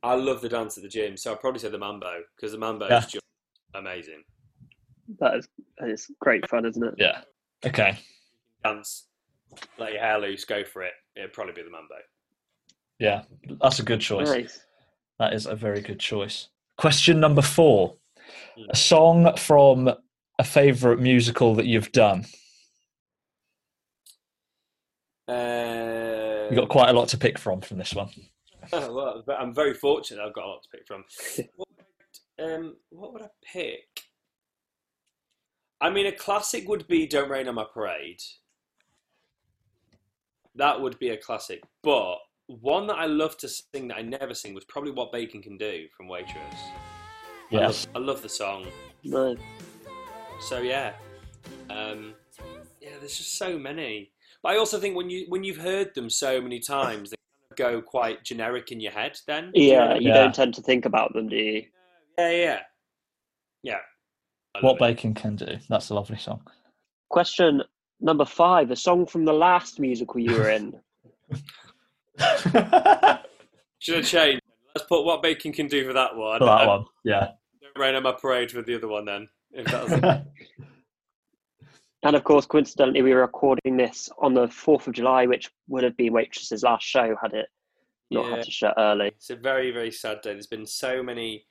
I 0.03 0.15
love 0.15 0.41
the 0.41 0.49
dance 0.49 0.77
at 0.77 0.83
the 0.83 0.89
gym, 0.89 1.17
so 1.17 1.31
I'd 1.31 1.39
probably 1.39 1.59
say 1.59 1.69
the 1.69 1.77
Mambo 1.79 2.21
because 2.35 2.51
the 2.51 2.57
Mambo 2.59 2.87
Yeah. 2.87 2.99
is 2.99 3.07
just 3.07 3.25
amazing. 3.73 4.23
that 5.19 5.35
is 5.35 5.47
that 5.77 5.89
is 5.89 6.07
great 6.19 6.47
fun, 6.49 6.65
isn't 6.65 6.83
it? 6.83 6.93
Yeah. 6.97 7.21
Okay. 7.65 7.97
Dance, 8.63 9.07
let 9.77 9.91
your 9.93 10.01
hair 10.01 10.19
loose, 10.19 10.45
go 10.45 10.63
for 10.63 10.83
it. 10.83 10.93
It'd 11.15 11.33
probably 11.33 11.53
be 11.53 11.63
the 11.63 11.69
Mambo. 11.69 11.95
Yeah. 12.99 13.23
That's 13.61 13.79
a 13.79 13.83
good 13.83 14.01
choice. 14.01 14.29
Nice. 14.29 14.61
That 15.19 15.33
is 15.33 15.45
a 15.45 15.55
very 15.55 15.81
good 15.81 15.99
choice. 15.99 16.49
Question 16.77 17.19
number 17.19 17.41
four. 17.41 17.95
Hmm. 18.57 18.63
A 18.69 18.75
song 18.75 19.35
from 19.37 19.89
a 20.39 20.43
favourite 20.43 20.99
musical 20.99 21.55
that 21.55 21.65
you've 21.65 21.91
done. 21.91 22.25
Uh, 25.27 26.47
You've 26.49 26.59
got 26.59 26.69
quite 26.69 26.89
a 26.89 26.93
lot 26.93 27.07
to 27.09 27.17
pick 27.17 27.39
from 27.39 27.61
from 27.61 27.77
this 27.77 27.93
one. 27.93 28.09
well, 28.89 29.23
I'm 29.37 29.53
very 29.53 29.73
fortunate. 29.73 30.23
I've 30.25 30.33
got 30.33 30.45
a 30.45 30.47
lot 30.47 30.63
to 30.63 30.69
pick 30.69 30.87
from. 30.87 31.03
what, 31.55 31.67
would 31.69 31.79
I- 31.79 32.53
um, 32.53 32.75
what 32.89 33.13
would 33.13 33.21
I 33.21 33.29
pick? 33.43 34.01
I 35.81 35.89
mean, 35.89 36.05
a 36.05 36.11
classic 36.11 36.67
would 36.67 36.87
be 36.87 37.07
"Don't 37.07 37.29
Rain 37.29 37.47
on 37.47 37.55
My 37.55 37.65
Parade." 37.71 38.21
That 40.55 40.81
would 40.81 40.97
be 40.99 41.09
a 41.09 41.17
classic. 41.17 41.61
But 41.83 42.15
one 42.47 42.87
that 42.87 42.95
I 42.95 43.05
love 43.05 43.37
to 43.39 43.47
sing 43.49 43.87
that 43.89 43.97
I 43.97 44.01
never 44.01 44.33
sing 44.33 44.53
was 44.53 44.63
probably 44.65 44.91
"What 44.91 45.11
Baking 45.11 45.41
Can 45.43 45.57
Do" 45.57 45.87
from 45.95 46.07
Waitress. 46.07 46.35
I 46.55 47.47
Yes. 47.51 47.87
love, 47.93 47.95
I 48.03 48.05
love 48.05 48.21
the 48.21 48.29
song. 48.29 48.65
Nice. 49.03 49.37
So 50.41 50.59
yeah, 50.59 50.93
um, 51.69 52.13
yeah. 52.81 52.91
There's 52.99 53.17
just 53.17 53.37
so 53.37 53.57
many. 53.57 54.11
But 54.41 54.53
I 54.53 54.57
also 54.57 54.79
think 54.79 54.95
when 54.95 55.09
you 55.09 55.25
when 55.29 55.43
you've 55.43 55.57
heard 55.57 55.93
them 55.95 56.09
so 56.09 56.41
many 56.41 56.59
times, 56.59 57.09
they 57.11 57.15
kind 57.15 57.15
of 57.15 57.24
go 57.55 57.81
quite 57.81 58.23
generic 58.23 58.71
in 58.71 58.79
your 58.79 58.91
head. 58.91 59.17
Then 59.27 59.51
Do 59.53 59.61
you 59.61 59.73
know 59.73 59.89
Yeah, 59.89 59.95
you 59.95 60.07
Yeah. 60.09 60.13
don't 60.13 60.35
tend 60.35 60.53
to 60.55 60.61
think 60.61 60.85
about 60.85 61.13
them, 61.13 61.29
do 61.29 61.35
you? 61.35 61.65
Yeah, 62.17 62.31
yeah, 62.31 62.59
yeah. 63.63 63.79
What 64.61 64.75
it. 64.75 64.79
Baking 64.79 65.13
Can 65.13 65.35
Do. 65.35 65.57
That's 65.69 65.89
a 65.89 65.93
lovely 65.93 66.17
song. 66.17 66.41
Question 67.09 67.61
number 67.99 68.25
five: 68.25 68.71
A 68.71 68.75
song 68.75 69.05
from 69.05 69.25
the 69.25 69.33
last 69.33 69.79
musical 69.79 70.19
you 70.19 70.35
were 70.35 70.49
in. 70.49 70.73
Should 73.79 73.95
have 73.97 74.05
changed. 74.05 74.41
Let's 74.73 74.87
put 74.87 75.03
what 75.05 75.21
baking 75.21 75.53
can 75.53 75.67
do 75.67 75.85
for 75.85 75.93
that 75.93 76.15
one. 76.15 76.39
For 76.39 76.45
that 76.45 76.61
and 76.61 76.69
one. 76.69 76.85
Yeah. 77.03 77.27
Don't 77.61 77.77
rain 77.77 77.95
on 77.95 78.03
my 78.03 78.13
parade 78.13 78.51
for 78.51 78.61
the 78.61 78.75
other 78.75 78.87
one 78.87 79.05
then. 79.05 79.27
If 79.51 79.65
that 79.67 79.83
was 79.83 80.21
And 82.05 82.15
of 82.15 82.23
course, 82.23 82.45
coincidentally, 82.45 83.01
we 83.01 83.13
were 83.15 83.21
recording 83.21 83.77
this 83.77 84.09
on 84.19 84.35
the 84.35 84.47
4th 84.47 84.85
of 84.85 84.93
July, 84.93 85.25
which 85.25 85.49
would 85.67 85.83
have 85.83 85.97
been 85.97 86.13
Waitress's 86.13 86.61
last 86.61 86.85
show 86.85 87.15
had 87.19 87.33
it 87.33 87.47
not 88.11 88.25
Yeah. 88.29 88.35
had 88.35 88.45
to 88.45 88.51
shut 88.51 88.73
early. 88.77 89.07
It's 89.07 89.31
a 89.31 89.35
very, 89.35 89.71
very 89.71 89.91
sad 89.91 90.21
day. 90.21 90.33
There's 90.33 90.45
been 90.45 90.67
so 90.67 91.01
many 91.01 91.47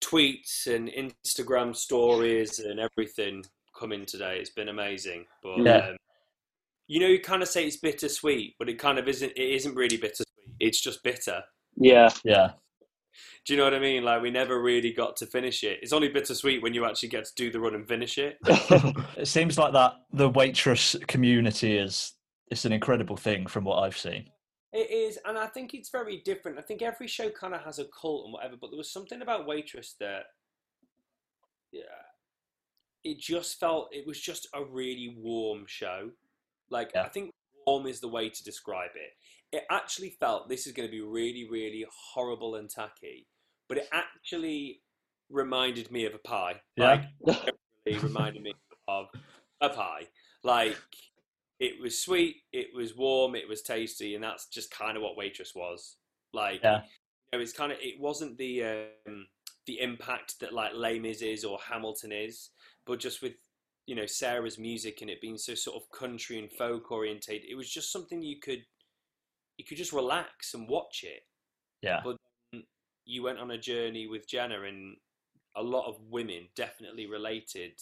tweets 0.00 0.68
and 0.68 0.88
Instagram 0.88 1.74
stories 1.74 2.60
and 2.60 2.78
everything 2.78 3.44
coming 3.76 4.06
today. 4.06 4.38
It's 4.38 4.50
been 4.50 4.68
amazing. 4.68 5.26
But 5.42 5.58
Yeah. 5.64 5.88
um, 5.88 5.96
you 6.86 7.00
know, 7.00 7.08
you 7.08 7.18
kind 7.18 7.42
of 7.42 7.48
say 7.48 7.66
it's 7.66 7.76
bittersweet, 7.78 8.54
but 8.58 8.68
it 8.68 8.78
kind 8.78 8.98
of 9.00 9.08
isn't. 9.08 9.32
It 9.32 9.50
isn't 9.56 9.74
really 9.74 9.96
bittersweet. 9.96 10.54
It's 10.60 10.80
just 10.80 11.02
bitter. 11.02 11.42
Yeah, 11.76 12.10
yeah. 12.22 12.52
Do 13.44 13.52
you 13.52 13.58
know 13.58 13.64
what 13.64 13.74
I 13.74 13.78
mean? 13.78 14.04
Like 14.04 14.22
we 14.22 14.30
never 14.30 14.60
really 14.60 14.92
got 14.92 15.16
to 15.16 15.26
finish 15.26 15.64
it. 15.64 15.78
It's 15.82 15.92
only 15.92 16.08
bittersweet 16.08 16.62
when 16.62 16.74
you 16.74 16.84
actually 16.84 17.10
get 17.10 17.24
to 17.24 17.34
do 17.36 17.50
the 17.50 17.60
run 17.60 17.74
and 17.74 17.86
finish 17.86 18.18
it. 18.18 18.38
It 19.16 19.28
seems 19.28 19.56
like 19.58 19.72
that 19.72 19.92
the 20.12 20.28
waitress 20.28 20.96
community 21.06 21.78
is 21.78 22.12
it's 22.50 22.64
an 22.64 22.72
incredible 22.72 23.16
thing 23.16 23.46
from 23.46 23.64
what 23.64 23.78
I've 23.78 23.96
seen. 23.96 24.26
It 24.72 24.90
is, 24.90 25.18
and 25.24 25.38
I 25.38 25.46
think 25.46 25.72
it's 25.72 25.90
very 25.90 26.20
different. 26.24 26.58
I 26.58 26.62
think 26.62 26.82
every 26.82 27.06
show 27.06 27.30
kind 27.30 27.54
of 27.54 27.62
has 27.62 27.78
a 27.78 27.84
cult 28.00 28.24
and 28.24 28.32
whatever, 28.32 28.56
but 28.60 28.70
there 28.70 28.76
was 28.76 28.92
something 28.92 29.22
about 29.22 29.46
Waitress 29.46 29.94
that, 30.00 30.24
yeah, 31.70 31.82
it 33.04 33.18
just 33.20 33.60
felt 33.60 33.88
it 33.92 34.06
was 34.06 34.20
just 34.20 34.48
a 34.54 34.64
really 34.64 35.16
warm 35.16 35.64
show. 35.66 36.10
Like 36.70 36.90
Yeah. 36.94 37.04
I 37.04 37.08
think 37.08 37.30
warm 37.66 37.86
is 37.86 38.00
the 38.00 38.08
way 38.08 38.28
to 38.28 38.44
describe 38.44 38.90
it. 38.94 39.12
It 39.54 39.64
actually 39.70 40.10
felt 40.10 40.48
this 40.48 40.66
is 40.66 40.72
going 40.72 40.88
to 40.88 40.90
be 40.92 41.00
really, 41.00 41.46
really 41.48 41.86
horrible 42.12 42.56
and 42.56 42.68
tacky, 42.68 43.28
but 43.68 43.78
it 43.78 43.88
actually 43.92 44.80
reminded 45.30 45.92
me 45.92 46.06
of 46.06 46.14
a 46.14 46.18
pie. 46.18 46.60
Yeah. 46.76 47.04
Like, 47.20 47.54
it 47.86 48.02
reminded 48.02 48.42
me 48.42 48.54
of 48.88 49.06
a 49.60 49.68
pie. 49.68 50.08
Like 50.42 50.76
it 51.60 51.80
was 51.80 52.02
sweet, 52.02 52.36
it 52.52 52.68
was 52.74 52.96
warm, 52.96 53.36
it 53.36 53.48
was 53.48 53.62
tasty, 53.62 54.16
and 54.16 54.24
that's 54.24 54.46
just 54.48 54.70
kind 54.72 54.96
of 54.96 55.04
what 55.04 55.16
Waitress 55.16 55.54
was. 55.54 55.96
Like, 56.32 56.60
Yeah. 56.64 56.82
you 57.32 57.38
know, 57.38 57.42
it's 57.42 57.52
kind 57.52 57.70
of 57.70 57.78
it 57.80 58.00
wasn't 58.00 58.36
the 58.38 58.64
um, 59.06 59.28
the 59.66 59.80
impact 59.80 60.40
that 60.40 60.52
like 60.52 60.72
Les 60.74 60.98
Mis 60.98 61.22
is 61.22 61.44
or 61.44 61.58
Hamilton 61.70 62.10
is, 62.10 62.50
but 62.86 62.98
just 62.98 63.22
with 63.22 63.34
you 63.86 63.94
know 63.94 64.06
Sarah's 64.06 64.58
music 64.58 65.00
and 65.00 65.10
it 65.10 65.20
being 65.20 65.38
so 65.38 65.54
sort 65.54 65.76
of 65.76 65.90
country 65.96 66.40
and 66.40 66.50
folk 66.50 66.90
orientated, 66.90 67.48
it 67.48 67.54
was 67.54 67.70
just 67.70 67.92
something 67.92 68.20
you 68.20 68.40
could 68.40 68.64
you 69.58 69.64
could 69.64 69.78
just 69.78 69.92
relax 69.92 70.54
and 70.54 70.68
watch 70.68 71.04
it. 71.04 71.22
Yeah. 71.82 72.00
But 72.04 72.16
you 73.04 73.22
went 73.22 73.38
on 73.38 73.50
a 73.50 73.58
journey 73.58 74.06
with 74.06 74.28
Jenna, 74.28 74.62
and 74.62 74.96
a 75.56 75.62
lot 75.62 75.86
of 75.86 76.00
women 76.10 76.48
definitely 76.56 77.06
related 77.06 77.78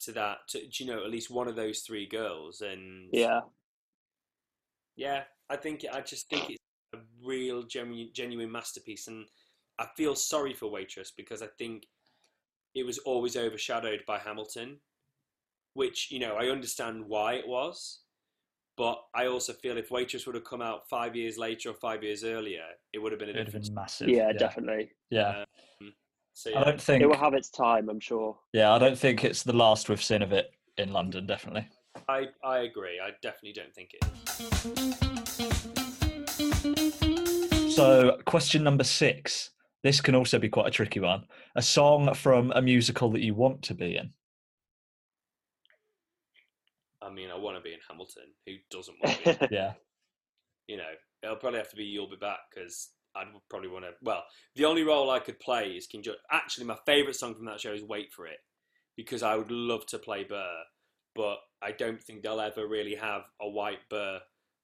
to 0.00 0.12
that. 0.12 0.38
To, 0.50 0.60
do 0.60 0.84
you 0.84 0.90
know, 0.90 1.04
at 1.04 1.10
least 1.10 1.30
one 1.30 1.48
of 1.48 1.56
those 1.56 1.80
three 1.80 2.06
girls, 2.06 2.60
and 2.60 3.08
yeah, 3.12 3.40
yeah, 4.96 5.22
I 5.48 5.56
think 5.56 5.84
I 5.92 6.00
just 6.00 6.28
think 6.28 6.50
it's 6.50 6.58
a 6.94 6.98
real 7.24 7.64
genuine, 7.64 8.10
genuine 8.12 8.50
masterpiece, 8.50 9.08
and 9.08 9.26
I 9.78 9.86
feel 9.96 10.14
sorry 10.14 10.54
for 10.54 10.70
Waitress 10.70 11.12
because 11.16 11.42
I 11.42 11.48
think 11.58 11.86
it 12.74 12.86
was 12.86 12.98
always 12.98 13.36
overshadowed 13.36 14.02
by 14.06 14.18
Hamilton, 14.18 14.78
which 15.74 16.10
you 16.10 16.20
know 16.20 16.36
I 16.36 16.46
understand 16.46 17.04
why 17.06 17.34
it 17.34 17.48
was, 17.48 17.99
but 18.80 19.04
I 19.14 19.26
also 19.26 19.52
feel 19.52 19.76
if 19.76 19.90
Waitress 19.90 20.24
would 20.24 20.34
have 20.34 20.44
come 20.44 20.62
out 20.62 20.88
five 20.88 21.14
years 21.14 21.36
later 21.36 21.68
or 21.68 21.74
five 21.74 22.02
years 22.02 22.24
earlier, 22.24 22.62
it 22.94 22.98
would 22.98 23.12
have 23.12 23.18
been 23.18 23.28
a 23.28 23.32
It 23.32 23.36
would 23.36 23.38
have 23.40 23.46
different. 23.48 23.66
been 23.66 23.74
massive. 23.74 24.08
yeah, 24.08 24.32
definitely. 24.32 24.90
Yeah. 25.10 25.44
Um, 25.82 25.92
so 26.32 26.48
yeah. 26.48 26.60
I 26.60 26.64
don't 26.64 26.80
think 26.80 27.02
It 27.02 27.06
will 27.06 27.18
have 27.18 27.34
its 27.34 27.50
time, 27.50 27.90
I'm 27.90 28.00
sure. 28.00 28.38
yeah, 28.54 28.72
I 28.72 28.78
don't 28.78 28.96
think 28.98 29.22
it's 29.22 29.42
the 29.42 29.52
last 29.52 29.90
we've 29.90 30.02
seen 30.02 30.22
of 30.22 30.32
it 30.32 30.50
in 30.78 30.94
London, 30.94 31.26
definitely. 31.26 31.68
I 32.08 32.28
I 32.42 32.60
agree. 32.60 32.98
I 32.98 33.10
definitely 33.20 33.52
don't 33.52 33.74
think 33.74 33.90
it. 33.92 34.02
So, 37.72 38.16
question 38.24 38.64
number 38.64 38.84
six. 38.84 39.50
This 39.82 40.00
can 40.00 40.14
also 40.14 40.38
be 40.38 40.48
quite 40.48 40.68
a 40.68 40.70
tricky 40.70 41.00
one. 41.00 41.24
A 41.54 41.60
song 41.60 42.14
from 42.14 42.50
a 42.54 42.62
musical 42.62 43.10
that 43.10 43.20
you 43.20 43.34
want 43.34 43.60
to 43.64 43.74
be 43.74 43.96
in. 43.98 44.10
I 47.02 47.10
mean, 47.10 47.30
I 47.30 47.38
want 47.38 47.56
to 47.56 47.62
be 47.62 47.72
in 47.72 47.80
Hamilton. 47.88 48.24
Who 48.46 48.54
doesn't 48.70 48.96
want 49.02 49.16
to 49.18 49.24
be? 49.24 49.44
in 49.44 49.48
Yeah. 49.50 49.72
you 50.68 50.76
know, 50.76 50.92
it'll 51.22 51.36
probably 51.36 51.58
have 51.58 51.70
to 51.70 51.76
be 51.76 51.84
"You'll 51.84 52.10
Be 52.10 52.16
Back" 52.16 52.40
because 52.54 52.90
I'd 53.16 53.26
probably 53.48 53.68
want 53.68 53.84
to. 53.84 53.92
Well, 54.02 54.24
the 54.56 54.64
only 54.66 54.82
role 54.82 55.10
I 55.10 55.18
could 55.18 55.40
play 55.40 55.70
is 55.70 55.86
King 55.86 56.02
George. 56.02 56.18
Actually, 56.30 56.66
my 56.66 56.76
favourite 56.86 57.16
song 57.16 57.34
from 57.34 57.46
that 57.46 57.60
show 57.60 57.72
is 57.72 57.82
"Wait 57.82 58.12
for 58.12 58.26
It," 58.26 58.38
because 58.96 59.22
I 59.22 59.36
would 59.36 59.50
love 59.50 59.86
to 59.86 59.98
play 59.98 60.24
Burr, 60.24 60.62
but 61.14 61.38
I 61.62 61.72
don't 61.72 62.02
think 62.02 62.22
they'll 62.22 62.40
ever 62.40 62.66
really 62.66 62.94
have 62.94 63.22
a 63.40 63.48
white 63.48 63.88
Burr. 63.88 64.20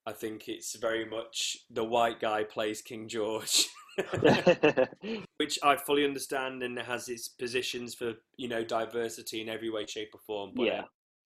I 0.09 0.12
think 0.12 0.49
it's 0.49 0.76
very 0.76 1.05
much 1.05 1.57
the 1.69 1.83
white 1.85 2.21
guy 2.21 2.45
plays 2.45 2.83
King 2.83 3.09
George. 3.09 3.66
which 5.38 5.59
I 5.62 5.76
fully 5.76 6.05
understand 6.05 6.62
and 6.62 6.78
has 6.78 7.09
its 7.09 7.28
positions 7.28 7.95
for 7.95 8.12
you 8.37 8.47
know 8.47 8.62
diversity 8.62 9.40
in 9.40 9.49
every 9.49 9.71
way, 9.71 9.87
shape, 9.87 10.11
or 10.14 10.21
form. 10.26 10.52
But 10.55 10.66
Yeah. 10.66 10.85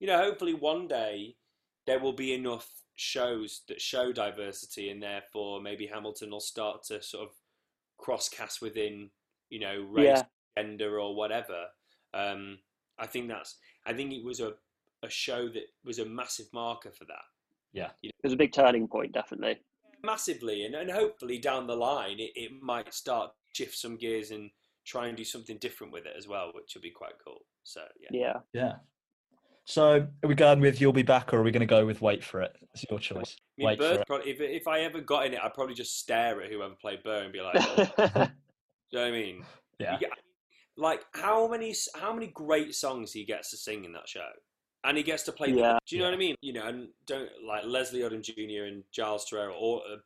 You 0.03 0.09
know, 0.09 0.19
hopefully 0.19 0.53
one 0.55 0.89
day 0.89 1.37
there 1.87 2.01
will 2.01 2.13
be 2.13 2.35
enough 2.35 2.69
shows 2.97 3.63
that 3.69 3.81
show 3.81 4.13
diversity, 4.13 4.91
and 4.91 5.01
therefore 5.03 5.61
maybe 5.63 5.87
Hamilton 5.87 6.31
will 6.33 6.41
start 6.41 6.83
to 6.89 7.01
sort 7.03 7.29
of 7.29 7.35
cross 7.99 8.29
cast 8.29 8.61
within 8.61 9.11
you 9.49 9.61
know 9.61 9.81
race, 9.89 10.05
Yeah. 10.05 10.23
gender, 10.63 10.99
or 10.99 11.15
whatever. 11.15 11.67
Um, 12.13 12.59
I 12.99 13.07
think 13.07 13.29
that's. 13.29 13.57
I 13.87 13.93
think 13.93 14.13
it 14.13 14.25
was 14.25 14.41
a 14.41 14.55
a 15.05 15.11
show 15.11 15.49
that 15.49 15.65
was 15.85 15.99
a 15.99 16.05
massive 16.05 16.47
marker 16.53 16.91
for 16.93 17.05
that 17.07 17.25
Yeah. 17.73 17.91
It 18.05 18.13
was 18.23 18.33
a 18.33 18.37
big 18.37 18.53
turning 18.53 18.87
point, 18.87 19.11
definitely. 19.13 19.57
massively 20.05 20.65
and, 20.65 20.75
and 20.77 20.89
hopefully 20.91 21.39
down 21.39 21.67
the 21.67 21.75
line 21.77 22.19
it, 22.21 22.31
it 22.37 22.53
might 22.63 22.93
start 22.95 23.33
shift 23.53 23.77
some 23.77 23.97
gears 23.97 24.31
and 24.31 24.51
try 24.85 25.09
and 25.09 25.17
do 25.17 25.25
something 25.25 25.59
different 25.59 25.93
with 25.93 26.07
it 26.07 26.15
as 26.17 26.27
well 26.29 26.53
which 26.55 26.75
would 26.75 26.83
be 26.83 26.91
quite 26.91 27.15
cool 27.25 27.45
so 27.65 27.81
yeah 28.01 28.09
Yeah. 28.13 28.39
Yeah. 28.53 28.73
So 29.65 30.07
are 30.23 30.29
we 30.29 30.35
going 30.35 30.61
with 30.61 30.81
you'll 30.81 30.93
be 30.93 31.03
back 31.03 31.33
or 31.33 31.39
are 31.39 31.43
we 31.43 31.53
going 31.53 31.61
to 31.61 31.67
go 31.67 31.87
with 31.87 32.03
wait 32.03 32.25
for 32.25 32.41
it? 32.43 32.57
It's 32.75 32.85
your 32.91 32.99
choice. 32.99 33.37
I 33.39 33.43
mean, 33.59 33.67
Wait 33.67 33.79
for 33.79 34.05
Burr, 34.09 34.21
it. 34.21 34.27
if, 34.27 34.41
if 34.41 34.67
I 34.67 34.81
ever 34.81 35.01
got 35.01 35.27
in 35.27 35.35
it, 35.35 35.41
I'd 35.43 35.55
probably 35.55 35.75
just 35.75 35.99
stare 35.99 36.43
at 36.43 36.51
whoever 36.51 36.75
played 36.75 37.03
Burr 37.05 37.23
and 37.23 37.33
be 37.33 37.41
like, 37.41 37.57
oh, 37.59 37.75
do 37.87 38.03
you 38.03 38.99
know 38.99 39.01
what 39.01 39.01
I 39.01 39.11
mean? 39.11 39.45
Yeah. 39.79 39.95
You 39.95 40.01
get- 40.01 40.11
like 40.77 41.05
how 41.15 41.49
many 41.49 41.75
how 41.95 42.13
many 42.13 42.29
great 42.29 42.75
songs 42.75 43.13
he 43.13 43.25
gets 43.25 43.51
to 43.51 43.57
sing 43.57 43.85
in 43.85 43.93
that 43.93 44.09
show, 44.09 44.29
and 44.85 44.97
he 44.97 45.03
gets 45.03 45.23
to 45.25 45.33
play. 45.33 45.49
Yeah. 45.49 45.73
them. 45.73 45.79
Do 45.87 45.97
you 45.97 46.03
know 46.03 46.09
what 46.09 46.15
I 46.15 46.19
mean? 46.19 46.35
You 46.41 46.53
know, 46.55 46.67
and 46.67 46.89
don't 47.07 47.29
like 47.47 47.65
Leslie 47.65 48.01
Odom 48.01 48.23
Jr. 48.23 48.65
and 48.65 48.83
Giles 48.93 49.27
Terera, 49.31 49.53
all 49.53 49.83
uh, 49.91 49.97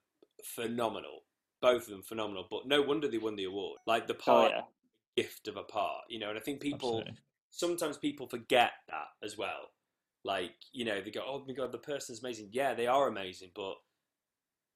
phenomenal. 0.45 1.21
Both 1.63 1.85
of 1.85 1.91
them 1.91 2.03
phenomenal, 2.03 2.47
but 2.51 2.67
no 2.67 2.83
wonder 2.83 3.09
they 3.09 3.19
won 3.19 3.37
the 3.37 3.45
award. 3.45 3.79
Like 3.87 4.07
the 4.07 4.15
oh 4.15 4.19
part 4.25 4.53
yeah. 4.55 5.23
gift 5.23 5.49
of 5.49 5.57
a 5.57 5.63
part, 5.63 6.03
you 6.09 6.19
know. 6.19 6.29
And 6.29 6.39
I 6.39 6.43
think 6.43 6.61
people 6.61 6.99
Absolutely. 6.99 7.23
Sometimes 7.57 7.97
people 7.97 8.29
forget 8.29 8.73
that 8.89 9.09
as 9.23 9.37
well. 9.37 9.71
Like, 10.25 10.55
you 10.73 10.85
know, 10.85 11.01
they 11.01 11.11
go, 11.11 11.23
oh 11.27 11.45
my 11.47 11.55
God, 11.55 11.73
the 11.73 11.79
person's 11.79 12.21
amazing. 12.21 12.49
Yeah, 12.53 12.75
they 12.75 12.87
are 12.87 13.09
amazing, 13.09 13.51
but 13.55 13.75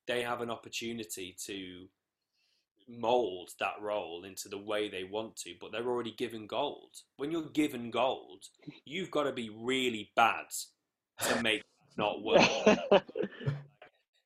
they 0.07 0.23
have 0.23 0.41
an 0.41 0.51
opportunity 0.51 1.37
to 1.47 1.89
mold 2.89 3.51
that 3.61 3.75
role 3.81 4.25
into 4.25 4.49
the 4.49 4.59
way 4.59 4.89
they 4.89 5.05
want 5.05 5.37
to, 5.37 5.55
but 5.61 5.73
they're 5.73 5.87
already 5.87 6.13
given 6.13 6.47
gold. 6.47 6.97
When 7.17 7.31
you're 7.31 7.43
given 7.43 7.91
gold, 7.91 8.45
you've 8.85 9.11
got 9.11 9.25
to 9.25 9.33
be 9.33 9.51
really 9.51 10.11
bad 10.17 10.47
to 11.29 11.43
make 11.43 11.63
not 11.97 12.23
work. 12.23 12.41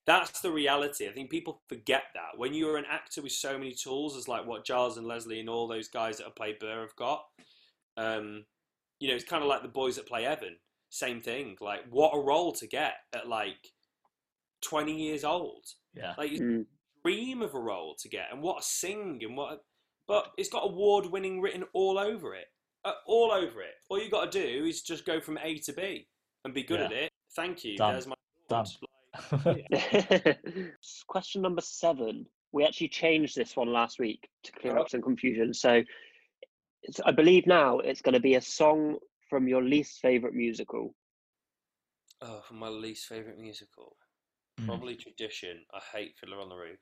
That's 0.07 0.41
the 0.41 0.53
reality. 0.53 1.09
I 1.09 1.13
think 1.13 1.31
people 1.31 1.63
forget 1.69 2.05
that. 2.15 2.39
When 2.39 2.53
you're 2.53 2.77
an 2.77 2.85
actor 2.91 3.23
with 3.23 3.33
so 3.33 3.57
many 3.59 3.73
tools, 3.73 4.17
as 4.17 4.29
like 4.29 4.47
what 4.47 4.65
Giles 4.65 4.99
and 4.99 5.07
Leslie 5.07 5.41
and 5.41 5.49
all 5.49 5.67
those 5.67 5.89
guys 5.89 6.19
that 6.19 6.25
have 6.25 6.37
played 6.37 6.59
Burr 6.59 6.83
have 6.83 6.97
got, 6.97 7.25
um, 7.97 8.45
you 9.01 9.09
know, 9.09 9.15
it's 9.15 9.25
kind 9.25 9.43
of 9.43 9.49
like 9.49 9.63
the 9.63 9.69
boys 9.69 9.97
that 9.97 10.07
play 10.07 10.25
Evan. 10.27 10.57
Same 10.91 11.21
thing. 11.21 11.57
Like, 11.61 11.81
what 11.91 12.11
a 12.17 12.21
role 12.21 12.53
to 12.53 12.67
get 12.67 12.95
at 13.15 13.29
like 13.29 13.59
20 14.63 14.93
years 14.97 15.25
old. 15.25 15.65
Yeah. 15.95 16.15
Like, 16.17 16.31
you 16.33 16.41
Mm. 16.41 16.67
dream 17.05 17.43
of 17.43 17.55
a 17.55 17.61
role 17.61 17.95
to 18.01 18.09
get, 18.09 18.29
and 18.33 18.43
what 18.43 18.61
a 18.61 18.63
sing, 18.63 19.21
and 19.23 19.37
what. 19.37 19.53
A, 19.53 19.59
but 20.07 20.33
it's 20.39 20.49
got 20.49 20.65
award 20.65 21.07
winning 21.07 21.41
written 21.41 21.65
all 21.73 21.99
over 21.99 22.35
it. 22.35 22.47
Uh, 22.85 22.93
all 23.07 23.33
over 23.33 23.63
it. 23.63 23.75
All 23.89 23.99
you 24.03 24.11
got 24.11 24.31
to 24.31 24.43
do 24.43 24.65
is 24.67 24.83
just 24.83 25.07
go 25.07 25.21
from 25.21 25.39
A 25.43 25.59
to 25.61 25.73
B 25.73 26.07
and 26.45 26.53
be 26.55 26.63
good 26.63 26.81
Yeah. 26.81 26.87
at 26.87 26.93
it. 26.93 27.13
Thank 27.35 27.65
you. 27.65 27.77
Done. 27.77 27.93
There's 27.93 28.07
my 28.07 28.15
Done. 28.49 28.67
Like, 29.45 29.67
Question 31.07 31.43
number 31.43 31.61
seven. 31.63 32.27
We 32.53 32.65
actually 32.65 32.89
changed 32.89 33.37
this 33.37 33.57
one 33.57 33.73
last 33.73 33.99
week 33.99 34.29
to 34.45 34.53
clear 34.53 34.77
Oh. 34.77 34.83
up 34.83 34.89
some 34.91 35.03
confusion. 35.03 35.53
So 35.55 35.73
it's, 35.73 35.89
I 37.05 37.13
believe 37.13 37.47
now 37.47 37.79
it's 37.79 38.03
going 38.03 38.15
to 38.15 38.21
be 38.21 38.35
a 38.35 38.41
song 38.41 38.99
from 39.31 39.49
your 39.49 39.63
least 39.63 40.01
favorite 40.01 40.35
musical. 40.35 40.95
oh, 42.23 42.43
my 42.53 42.69
least 42.69 43.07
favorite 43.07 43.39
musical. 43.39 43.97
Mm. 44.61 44.67
Probably 44.67 44.95
Tradition. 44.97 45.59
I 45.73 45.81
hate 45.97 46.15
Fiddler 46.19 46.41
on 46.41 46.49
the 46.49 46.55
Roof. 46.57 46.79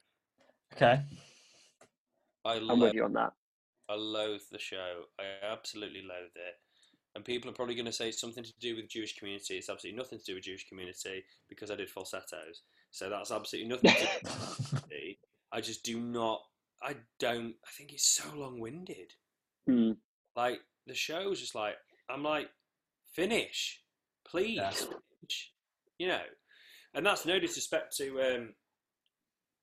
okay. 0.74 1.00
I 2.44 2.54
I'm 2.56 2.66
loathe, 2.66 2.80
with 2.80 2.94
you 2.94 3.04
on 3.04 3.12
that. 3.14 3.32
I 3.88 3.94
loathe 3.94 4.42
the 4.50 4.58
show. 4.58 5.02
I 5.18 5.46
absolutely 5.46 6.02
loathe 6.02 6.34
it. 6.34 6.54
And 7.14 7.24
people 7.24 7.50
are 7.50 7.54
probably 7.54 7.74
going 7.74 7.86
to 7.86 7.92
say 7.92 8.08
it's 8.08 8.20
something 8.20 8.42
to 8.44 8.52
do 8.60 8.74
with 8.76 8.88
Jewish 8.88 9.16
community. 9.16 9.54
It's 9.56 9.68
absolutely 9.68 9.98
nothing 9.98 10.18
to 10.18 10.24
do 10.24 10.34
with 10.34 10.44
Jewish 10.44 10.66
community 10.68 11.24
because 11.48 11.70
I 11.70 11.76
did 11.76 11.90
falsettos. 11.90 12.62
So 12.90 13.08
that's 13.08 13.30
absolutely 13.30 13.70
nothing 13.70 13.90
to 13.92 14.00
do 14.00 14.08
with 14.22 14.68
community. 14.68 15.18
I 15.52 15.60
just 15.60 15.84
do 15.84 16.00
not. 16.00 16.42
I 16.82 16.96
don't. 17.20 17.54
I 17.66 17.70
think 17.76 17.92
it's 17.92 18.06
so 18.08 18.24
long-winded. 18.34 19.12
Mm. 19.68 19.96
Like 20.36 20.60
the 20.86 20.94
show's 20.94 21.40
just 21.40 21.54
like 21.54 21.74
I'm 22.10 22.22
like 22.22 22.48
finish, 23.14 23.80
please, 24.26 24.56
Yeah. 24.56 24.70
finish. 24.70 25.52
you 25.98 26.08
know. 26.08 26.22
And 26.94 27.06
that's 27.06 27.24
no 27.24 27.38
disrespect 27.38 27.96
to 27.98 28.20
um, 28.20 28.54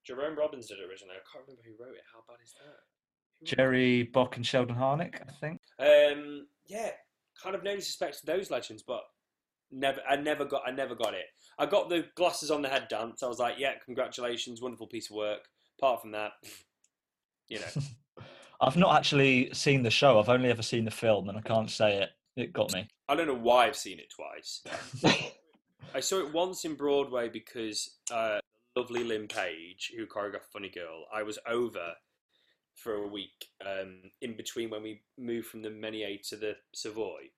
Jerome 0.05 0.37
Robbins 0.37 0.67
did 0.67 0.79
it 0.79 0.89
originally. 0.89 1.15
I 1.15 1.25
can't 1.31 1.45
remember 1.45 1.61
who 1.65 1.83
wrote 1.83 1.95
it. 1.95 2.03
How 2.11 2.21
bad 2.27 2.39
is 2.43 2.53
that? 2.53 3.55
Jerry 3.55 4.03
Bock 4.03 4.35
and 4.35 4.45
Sheldon 4.45 4.75
Harnick, 4.75 5.15
I 5.27 5.31
think. 5.39 5.61
Um, 5.79 6.47
yeah, 6.65 6.89
kind 7.41 7.55
of 7.55 7.63
no 7.63 7.75
disrespect 7.75 8.19
to 8.19 8.25
those 8.25 8.49
legends, 8.51 8.83
but 8.85 9.01
never, 9.71 10.01
I 10.09 10.15
never 10.15 10.43
got, 10.43 10.63
I 10.67 10.71
never 10.71 10.95
got 10.95 11.13
it. 11.13 11.25
I 11.57 11.65
got 11.67 11.89
the 11.89 12.05
glasses 12.15 12.49
on 12.51 12.61
the 12.63 12.69
head 12.69 12.87
dance. 12.89 13.21
I 13.23 13.27
was 13.27 13.39
like, 13.39 13.55
yeah, 13.59 13.73
congratulations, 13.85 14.61
wonderful 14.61 14.87
piece 14.87 15.09
of 15.09 15.15
work. 15.15 15.47
Apart 15.77 16.01
from 16.01 16.11
that, 16.11 16.31
you 17.47 17.59
know, 17.59 17.65
I've 18.61 18.77
not 18.77 18.95
actually 18.95 19.53
seen 19.53 19.83
the 19.83 19.89
show. 19.89 20.19
I've 20.19 20.29
only 20.29 20.49
ever 20.49 20.61
seen 20.61 20.85
the 20.85 20.91
film, 20.91 21.29
and 21.29 21.37
I 21.37 21.41
can't 21.41 21.69
say 21.69 22.01
it. 22.01 22.09
It 22.35 22.53
got 22.53 22.73
me. 22.73 22.87
I 23.07 23.15
don't 23.15 23.27
know 23.27 23.33
why 23.33 23.67
I've 23.67 23.75
seen 23.75 23.99
it 23.99 24.13
twice. 24.13 24.61
I 25.95 25.99
saw 25.99 26.19
it 26.19 26.33
once 26.33 26.65
in 26.65 26.75
Broadway 26.75 27.29
because 27.29 27.97
uh, 28.11 28.39
lovely 28.75 29.03
Lynne 29.03 29.27
Page, 29.27 29.91
who 29.95 30.05
choreographed 30.05 30.51
Funny 30.51 30.69
Girl, 30.69 31.05
I 31.13 31.23
was 31.23 31.39
over 31.47 31.93
for 32.75 32.93
a 32.93 33.07
week 33.07 33.47
um, 33.65 34.11
in 34.21 34.37
between 34.37 34.69
when 34.69 34.83
we 34.83 35.01
moved 35.17 35.47
from 35.47 35.61
the 35.61 35.69
Menier 35.69 36.17
to 36.29 36.37
the 36.37 36.55
Savoy. 36.73 37.29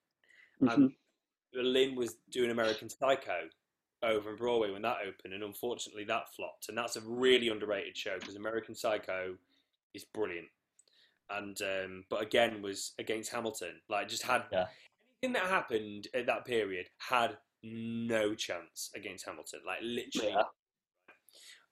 Mhm. 0.62 0.74
And 0.74 0.94
Lynne 1.54 1.96
was 1.96 2.16
doing 2.30 2.52
American 2.52 2.90
Psycho 2.90 3.50
over 4.04 4.32
in 4.32 4.36
Broadway 4.36 4.72
when 4.72 4.82
that 4.84 4.98
opened, 5.08 5.34
and 5.34 5.44
unfortunately 5.44 6.04
that 6.06 6.34
flopped. 6.36 6.70
And 6.70 6.78
that's 6.78 6.96
a 6.96 7.02
really 7.02 7.50
underrated 7.50 7.98
show 7.98 8.18
because 8.20 8.36
American 8.36 8.76
Psycho 8.76 9.36
is 9.94 10.04
brilliant. 10.04 10.48
And 11.38 11.60
um, 11.62 12.04
but 12.10 12.22
again 12.22 12.62
was 12.62 12.94
against 13.00 13.32
Hamilton. 13.32 13.82
Like 13.90 14.08
just 14.10 14.24
had 14.24 14.44
Yeah. 14.52 14.66
anything 15.24 15.34
that 15.34 15.50
happened 15.50 16.08
at 16.14 16.26
that 16.26 16.46
period 16.46 16.88
had 16.98 17.38
no 17.64 18.34
chance 18.36 18.90
against 18.96 19.26
Hamilton. 19.26 19.62
Like 19.66 19.80
literally. 19.82 20.30
Yeah. 20.32 20.44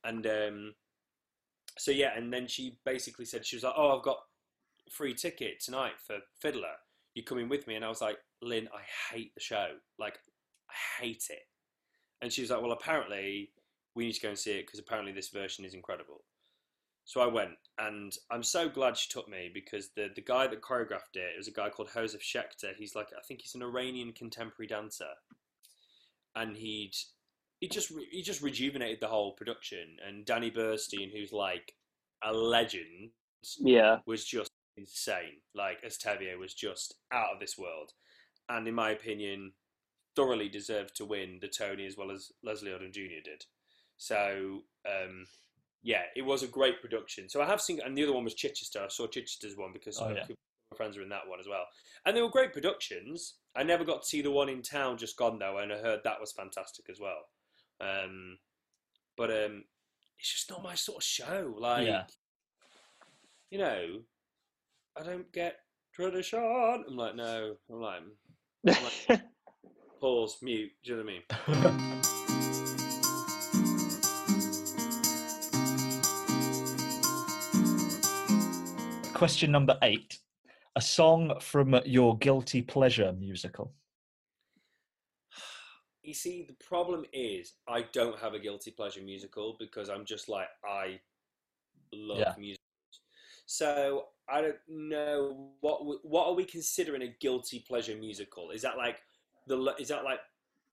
And 0.04 0.26
um, 0.28 0.76
so 1.78 1.92
yeah, 1.92 2.12
and 2.16 2.32
then 2.32 2.48
she 2.48 2.78
basically 2.86 3.26
said 3.26 3.46
she 3.46 3.56
was 3.56 3.64
like, 3.64 3.74
"Oh, 3.76 3.98
I've 3.98 4.04
got 4.04 4.20
free 4.92 5.14
ticket 5.14 5.60
tonight 5.60 5.94
for 6.06 6.18
Fiddler. 6.42 6.76
You 7.16 7.24
coming 7.24 7.50
with 7.50 7.68
me?" 7.68 7.76
And 7.76 7.84
I 7.84 7.90
was 7.90 8.02
like, 8.02 8.18
"Lynne, 8.42 8.70
I 8.74 8.82
hate 9.14 9.34
the 9.36 9.42
show. 9.42 9.68
Like, 9.98 10.20
I 10.70 11.02
hate 11.04 11.26
it." 11.30 11.48
And 12.22 12.32
she 12.32 12.42
was 12.42 12.50
like, 12.50 12.62
"Well, 12.62 12.72
apparently 12.72 13.52
we 13.96 14.06
need 14.06 14.14
to 14.14 14.22
go 14.22 14.30
and 14.30 14.38
see 14.40 14.52
it 14.52 14.68
because 14.68 14.80
apparently 14.80 15.12
this 15.12 15.30
version 15.30 15.66
is 15.66 15.74
incredible." 15.74 16.24
So 17.10 17.22
I 17.22 17.26
went, 17.26 17.58
and 17.80 18.16
I'm 18.30 18.44
so 18.44 18.70
glad 18.70 18.96
she 18.96 19.10
took 19.10 19.28
me 19.28 19.50
because 19.52 19.90
the 19.96 20.10
the 20.14 20.22
guy 20.22 20.46
that 20.46 20.62
choreographed 20.62 21.16
it 21.16 21.36
was 21.40 21.48
a 21.48 21.52
guy 21.52 21.68
called 21.72 21.90
Josef 21.92 22.22
Shechter. 22.22 22.76
He's 22.78 22.94
like, 22.94 23.08
I 23.18 23.22
think 23.28 23.42
he's 23.42 23.56
an 23.56 23.64
Iranian 23.64 24.12
contemporary 24.14 24.68
dancer, 24.68 25.10
and 26.36 26.56
he'd 26.56 26.94
he 27.60 27.68
just 27.68 27.90
re- 27.90 28.08
he 28.12 28.22
just 28.22 28.44
rejuvenated 28.44 29.00
the 29.02 29.08
whole 29.08 29.32
production. 29.34 29.98
And 30.08 30.24
Danny 30.24 30.52
Burstein, 30.52 31.12
who's 31.12 31.34
like 31.34 31.74
a 32.24 32.32
legend, 32.32 33.10
Yeah. 33.58 33.98
was 34.06 34.24
just 34.24 34.52
insane. 34.78 35.42
Like 35.56 35.82
Estevio 35.82 36.38
was 36.38 36.54
just 36.54 36.94
out 37.12 37.34
of 37.34 37.40
this 37.40 37.58
world, 37.58 37.94
and 38.50 38.68
in 38.68 38.76
my 38.76 38.92
opinion, 38.92 39.54
thoroughly 40.16 40.48
deserved 40.48 40.96
to 40.98 41.06
win 41.06 41.40
the 41.42 41.48
Tony 41.48 41.88
as 41.88 41.98
well 41.98 42.12
as 42.12 42.32
Leslie 42.44 42.70
Odom 42.70 42.94
Jr. 42.94 43.24
did. 43.26 43.46
So 43.98 44.60
um, 44.88 45.26
yeah, 45.84 46.02
it 46.16 46.22
was 46.24 46.44
a 46.44 46.48
great 46.48 46.82
production. 46.82 47.30
So 47.30 47.42
I 47.42 47.46
have 47.46 47.62
seen, 47.62 47.80
and 47.86 47.98
the 47.98 48.04
other 48.04 48.14
one 48.14 48.24
was 48.24 48.34
Chichester. 48.36 48.82
I 48.84 48.88
saw 48.90 49.08
Chichester's 49.08 49.56
one 49.58 49.72
because 49.74 50.00
Oh, 50.02 50.10
yeah. 50.10 50.26
my 50.30 50.76
friends 50.78 50.98
were 50.98 51.04
in 51.04 51.10
that 51.10 51.28
one 51.28 51.40
as 51.40 51.48
well, 51.48 51.66
and 52.06 52.16
they 52.16 52.22
were 52.22 52.30
great 52.30 52.54
productions. 52.54 53.36
I 53.56 53.64
never 53.64 53.84
got 53.84 54.02
to 54.04 54.08
see 54.08 54.22
the 54.22 54.32
one 54.32 54.50
in 54.50 54.62
town 54.62 54.98
just 54.98 55.18
gone 55.18 55.40
though, 55.40 55.58
and 55.60 55.72
I 55.74 55.78
heard 55.78 56.02
that 56.04 56.20
was 56.20 56.32
fantastic 56.34 56.86
as 56.90 57.00
well. 57.00 57.22
Um, 57.82 58.38
but 59.18 59.30
um, 59.32 59.64
it's 60.20 60.32
just 60.34 60.50
not 60.50 60.64
my 60.64 60.76
sort 60.76 60.98
of 60.98 61.04
show. 61.04 61.56
Like 61.58 61.88
Yeah. 61.88 62.04
you 63.50 63.58
know, 63.58 64.00
I 64.98 65.04
don't 65.04 65.32
get 65.32 65.56
tradition. 65.94 66.40
I'm 66.40 66.96
like, 66.98 67.16
no. 67.16 67.56
I'm 67.72 67.80
like, 67.82 68.04
pause, 70.02 70.38
mute. 70.42 70.72
Do 70.84 70.92
you 70.92 70.98
know 70.98 71.04
what 71.04 71.64
I 71.64 71.78
mean? 71.78 71.96
Question 79.20 79.52
number 79.52 79.78
eight: 79.82 80.18
A 80.78 80.82
song 80.82 81.42
from 81.42 81.78
your 81.86 82.18
guilty 82.20 82.62
pleasure 82.62 83.12
musical. 83.12 83.74
You 86.02 86.14
see, 86.14 86.44
the 86.48 86.56
problem 86.66 87.04
is 87.12 87.56
I 87.68 87.82
don't 87.92 88.18
have 88.20 88.34
a 88.34 88.40
guilty 88.40 88.72
pleasure 88.72 89.02
musical 89.02 89.58
because 89.60 89.90
I'm 89.90 90.06
just 90.06 90.30
like 90.30 90.48
I 90.66 91.02
love 91.94 92.20
Yeah. 92.20 92.34
musicals. 92.38 93.02
So 93.46 94.06
I 94.30 94.40
don't 94.40 94.58
know 94.70 95.50
what 95.60 95.80
w- 95.80 96.00
what 96.04 96.28
are 96.28 96.34
we 96.34 96.46
considering 96.46 97.02
a 97.02 97.14
guilty 97.20 97.60
pleasure 97.68 97.98
musical? 97.98 98.52
Is 98.52 98.62
that 98.62 98.78
like 98.78 99.02
the 99.48 99.76
is 99.78 99.90
that 99.90 100.06
like 100.06 100.22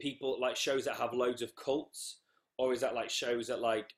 people 0.00 0.40
like 0.40 0.54
shows 0.54 0.84
that 0.84 0.94
have 0.94 1.12
loads 1.12 1.42
of 1.42 1.56
cults, 1.56 2.20
or 2.58 2.72
is 2.72 2.80
that 2.82 2.94
like 2.94 3.10
shows 3.10 3.48
that 3.48 3.60
like 3.60 3.92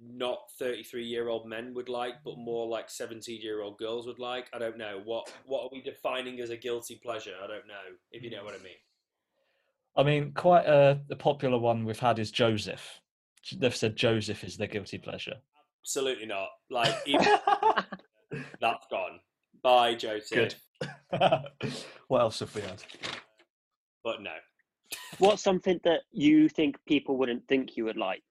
not 0.00 0.38
33 0.58 1.04
year 1.04 1.28
old 1.28 1.48
men 1.48 1.74
would 1.74 1.88
like, 1.88 2.14
but 2.24 2.32
mm-hmm. 2.32 2.44
more 2.44 2.66
like 2.66 2.90
17 2.90 3.40
year 3.40 3.62
old 3.62 3.78
girls 3.78 4.06
would 4.06 4.18
like? 4.18 4.48
I 4.52 4.58
don't 4.58 4.78
know. 4.78 5.00
What 5.04 5.32
what 5.46 5.64
are 5.64 5.70
we 5.72 5.82
defining 5.82 6.40
as 6.40 6.50
a 6.50 6.56
guilty 6.56 7.00
pleasure? 7.02 7.34
I 7.42 7.46
don't 7.46 7.66
know 7.66 7.96
if 8.12 8.22
you 8.22 8.30
know 8.30 8.44
what 8.44 8.54
I 8.54 8.62
mean. 8.62 8.72
I 9.96 10.02
mean, 10.04 10.32
quite 10.32 10.66
uh, 10.66 10.96
a, 11.10 11.14
a 11.14 11.16
popular 11.16 11.58
one 11.58 11.84
we've 11.84 11.98
had 11.98 12.18
is 12.18 12.30
Joseph. 12.30 13.00
They've 13.56 13.74
said 13.74 13.96
Joseph 13.96 14.44
is 14.44 14.56
their 14.56 14.68
guilty 14.68 14.98
pleasure. 14.98 15.34
Absolutely 15.82 16.26
not. 16.26 16.48
Like 16.70 16.94
even 17.06 17.26
that's 18.60 18.86
gone. 18.90 19.20
Bye, 19.62 19.94
Joseph. 19.94 20.30
Good. 20.30 20.54
what 22.08 22.20
else 22.20 22.40
have 22.40 22.54
we 22.54 22.60
had? 22.60 22.82
But 24.04 24.22
no. 24.22 24.34
What's 25.18 25.42
something 25.42 25.80
that 25.84 26.02
you 26.12 26.48
think 26.48 26.76
people 26.86 27.16
wouldn't 27.16 27.46
think 27.48 27.76
you 27.76 27.84
would 27.84 27.96
like? 27.96 28.22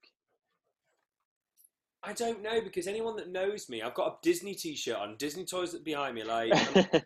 I 2.03 2.13
don't 2.13 2.41
know 2.41 2.61
because 2.61 2.87
anyone 2.87 3.15
that 3.17 3.29
knows 3.29 3.69
me, 3.69 3.81
I've 3.81 3.95
got 3.95 4.07
a 4.07 4.15
Disney 4.21 4.55
T-shirt 4.55 4.97
on, 4.97 5.15
Disney 5.17 5.45
toys 5.45 5.73
behind 5.75 6.15
me. 6.15 6.23
Like, 6.23 6.53
I'm- 6.53 7.01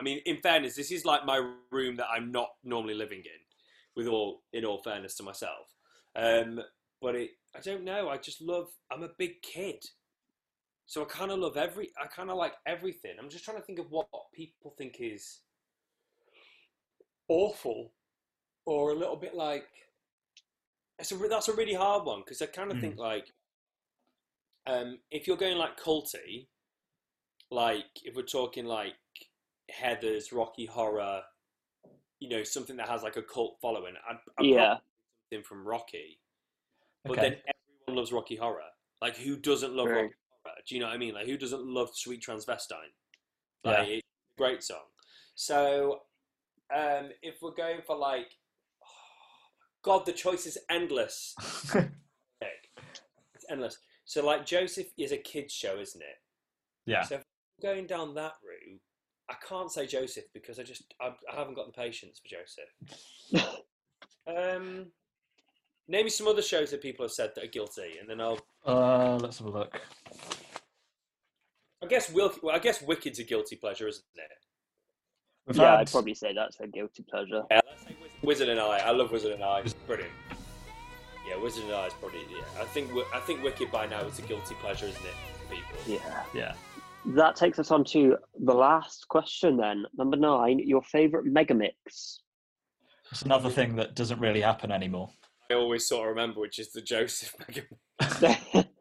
mean, 0.02 0.20
in 0.26 0.38
fairness, 0.38 0.74
this 0.74 0.90
is 0.90 1.04
like 1.04 1.24
my 1.24 1.52
room 1.70 1.96
that 1.96 2.06
I'm 2.08 2.32
not 2.32 2.50
normally 2.64 2.94
living 2.94 3.20
in. 3.20 3.40
With 3.96 4.06
all, 4.06 4.42
in 4.52 4.64
all 4.64 4.80
fairness 4.80 5.16
to 5.16 5.24
myself, 5.24 5.74
um, 6.14 6.60
but 7.02 7.16
it, 7.16 7.30
I 7.56 7.58
don't 7.58 7.82
know. 7.82 8.08
I 8.08 8.16
just 8.16 8.40
love. 8.40 8.68
I'm 8.92 9.02
a 9.02 9.08
big 9.18 9.42
kid, 9.42 9.84
so 10.86 11.02
I 11.02 11.06
kind 11.06 11.32
of 11.32 11.40
love 11.40 11.56
every. 11.56 11.90
I 12.00 12.06
kind 12.06 12.30
of 12.30 12.36
like 12.36 12.52
everything. 12.64 13.16
I'm 13.18 13.28
just 13.28 13.44
trying 13.44 13.56
to 13.56 13.62
think 13.64 13.80
of 13.80 13.90
what 13.90 14.06
people 14.32 14.72
think 14.78 14.98
is 15.00 15.40
awful, 17.26 17.90
or 18.66 18.92
a 18.92 18.94
little 18.94 19.16
bit 19.16 19.34
like. 19.34 19.66
It's 21.00 21.10
a, 21.10 21.16
that's 21.16 21.48
a 21.48 21.54
really 21.54 21.74
hard 21.74 22.04
one 22.04 22.20
because 22.20 22.40
I 22.40 22.46
kind 22.46 22.70
of 22.70 22.78
think 22.78 22.98
like 22.98 23.32
um, 24.68 24.98
if 25.10 25.26
you're 25.26 25.36
going 25.36 25.56
like 25.56 25.80
culty, 25.80 26.46
like 27.50 27.86
if 28.04 28.14
we're 28.14 28.22
talking 28.22 28.66
like 28.66 28.94
Heather's 29.70 30.32
Rocky 30.32 30.66
Horror, 30.66 31.22
you 32.20 32.28
know, 32.28 32.42
something 32.44 32.76
that 32.76 32.88
has 32.88 33.02
like 33.02 33.16
a 33.16 33.22
cult 33.22 33.56
following, 33.62 33.94
I'd, 34.08 34.16
I'd 34.38 34.44
Yeah. 34.46 34.78
something 35.30 35.44
from 35.44 35.66
Rocky. 35.66 36.20
But 37.04 37.18
Okay. 37.18 37.22
then 37.22 37.32
everyone 37.86 37.98
loves 37.98 38.12
Rocky 38.12 38.36
Horror. 38.36 38.68
Like, 39.00 39.16
who 39.16 39.36
doesn't 39.36 39.72
love 39.74 39.86
Right. 39.88 40.02
Rocky 40.02 40.14
Horror? 40.44 40.56
Do 40.66 40.74
you 40.74 40.80
know 40.80 40.88
what 40.88 40.94
I 40.94 40.98
mean? 40.98 41.14
Like, 41.14 41.26
who 41.26 41.38
doesn't 41.38 41.64
love 41.64 41.90
Sweet 41.94 42.22
Transvestite? 42.22 42.92
Yeah. 43.64 43.82
It's 43.82 44.02
a 44.36 44.38
great 44.38 44.62
song. 44.62 44.84
So, 45.34 46.02
um, 46.74 47.10
if 47.22 47.36
we're 47.40 47.54
going 47.54 47.80
for 47.86 47.96
like, 47.96 48.36
God, 49.82 50.04
the 50.04 50.12
choice 50.12 50.46
is 50.46 50.58
endless. 50.68 51.34
It's 53.34 53.44
endless. 53.48 53.78
So, 54.08 54.24
like, 54.24 54.46
Joseph 54.46 54.86
is 54.96 55.12
a 55.12 55.18
kids' 55.18 55.52
show, 55.52 55.78
isn't 55.78 56.00
it? 56.00 56.16
yeah. 56.86 57.02
So, 57.02 57.16
if 57.16 57.24
we're 57.62 57.74
going 57.74 57.86
down 57.86 58.14
that 58.14 58.32
route, 58.42 58.80
I 59.28 59.34
can't 59.46 59.70
say 59.70 59.86
Joseph 59.86 60.24
because 60.32 60.58
I 60.58 60.62
just 60.62 60.94
I, 60.98 61.08
I 61.30 61.36
haven't 61.36 61.56
got 61.56 61.66
the 61.66 61.74
patience 61.74 62.18
for 62.18 63.36
Joseph. 63.36 63.52
um, 64.26 64.86
name 65.88 66.04
me 66.04 66.10
some 66.10 66.26
other 66.26 66.40
shows 66.40 66.70
that 66.70 66.80
people 66.80 67.04
have 67.04 67.12
said 67.12 67.32
that 67.34 67.44
are 67.44 67.48
guilty, 67.48 67.98
and 68.00 68.08
then 68.08 68.18
I'll. 68.18 68.38
Uh, 68.66 69.18
let's 69.18 69.40
have 69.40 69.48
a 69.48 69.50
look. 69.50 69.78
I 71.82 71.86
guess 71.86 72.10
Wil- 72.10 72.32
well, 72.42 72.56
I 72.56 72.60
guess 72.60 72.80
Wicked's 72.80 73.18
a 73.18 73.24
guilty 73.24 73.56
pleasure, 73.56 73.88
isn't 73.88 74.04
it? 74.14 74.30
We've 75.46 75.58
yeah, 75.58 75.72
had 75.72 75.80
I'd 75.80 75.90
probably 75.90 76.14
say 76.14 76.32
that's 76.32 76.58
a 76.60 76.66
guilty 76.66 77.04
pleasure. 77.10 77.42
Yeah, 77.50 77.60
let's 77.68 77.82
say 77.82 77.94
Wiz- 78.00 78.10
Wizard 78.22 78.48
and 78.48 78.58
I. 78.58 78.78
I 78.78 78.90
love 78.92 79.12
Wizard 79.12 79.32
and 79.32 79.44
I. 79.44 79.60
It's 79.60 79.74
brilliant. 79.74 80.12
Yeah, 81.28 81.36
Wizard 81.36 81.64
and 81.64 81.74
I 81.74 81.86
is 81.86 81.92
probably 81.94 82.20
yeah. 82.30 82.44
I 82.60 82.64
think 82.64 82.90
I 83.12 83.20
think 83.20 83.42
Wicked 83.42 83.70
by 83.70 83.86
now 83.86 84.00
is 84.02 84.18
a 84.18 84.22
guilty 84.22 84.54
pleasure, 84.56 84.86
isn't 84.86 85.04
it? 85.04 85.14
For 85.34 85.54
people. 85.54 85.78
Yeah. 85.86 86.22
yeah. 86.34 86.54
That 87.14 87.36
takes 87.36 87.58
us 87.58 87.70
on 87.70 87.84
to 87.86 88.16
the 88.44 88.54
last 88.54 89.08
question 89.08 89.56
then. 89.56 89.84
Number 89.96 90.16
nine, 90.16 90.58
your 90.58 90.82
favourite 90.82 91.26
megamix. 91.26 92.20
It's 93.10 93.22
another 93.22 93.50
thing 93.50 93.76
that 93.76 93.94
doesn't 93.94 94.20
really 94.20 94.40
happen 94.40 94.70
anymore. 94.70 95.10
I 95.50 95.54
always 95.54 95.86
sort 95.86 96.08
of 96.08 96.14
remember, 96.14 96.40
which 96.40 96.58
is 96.58 96.72
the 96.72 96.82
Joseph 96.82 97.34
Mega. 98.00 98.68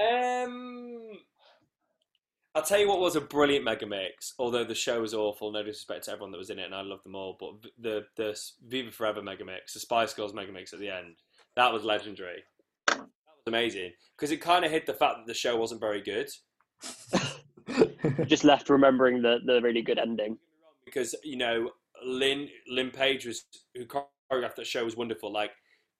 Um, 0.00 1.18
I'll 2.54 2.62
tell 2.62 2.80
you 2.80 2.88
what 2.88 3.00
was 3.00 3.16
a 3.16 3.20
brilliant 3.20 3.64
mega 3.64 3.86
mix. 3.86 4.34
Although 4.38 4.64
the 4.64 4.74
show 4.74 5.00
was 5.00 5.14
awful, 5.14 5.52
no 5.52 5.62
disrespect 5.62 6.04
to 6.04 6.12
everyone 6.12 6.32
that 6.32 6.38
was 6.38 6.50
in 6.50 6.58
it, 6.58 6.64
and 6.64 6.74
I 6.74 6.82
love 6.82 7.02
them 7.04 7.14
all. 7.14 7.36
But 7.38 7.70
the 7.78 8.06
the 8.16 8.38
Viva 8.66 8.90
Forever 8.90 9.22
mega 9.22 9.44
mix, 9.44 9.74
the 9.74 9.80
Spice 9.80 10.14
Girls 10.14 10.34
mega 10.34 10.50
mix 10.50 10.72
at 10.72 10.80
the 10.80 10.90
end, 10.90 11.16
that 11.56 11.72
was 11.72 11.84
legendary. 11.84 12.42
That 12.88 12.98
was 12.98 13.46
amazing 13.46 13.92
because 14.16 14.30
it 14.30 14.40
kind 14.40 14.64
of 14.64 14.70
hid 14.70 14.86
the 14.86 14.94
fact 14.94 15.16
that 15.18 15.26
the 15.26 15.34
show 15.34 15.56
wasn't 15.56 15.80
very 15.80 16.02
good. 16.02 16.30
Just 18.26 18.44
left 18.44 18.70
remembering 18.70 19.22
the, 19.22 19.38
the 19.44 19.60
really 19.60 19.82
good 19.82 19.98
ending. 19.98 20.38
because 20.84 21.14
you 21.22 21.36
know 21.36 21.70
Lynne 22.04 22.48
Lynne 22.68 22.90
Page 22.90 23.26
was 23.26 23.44
who 23.74 23.86
choreographed 23.86 24.56
that 24.56 24.66
show 24.66 24.84
was 24.84 24.96
wonderful. 24.96 25.32
Like 25.32 25.52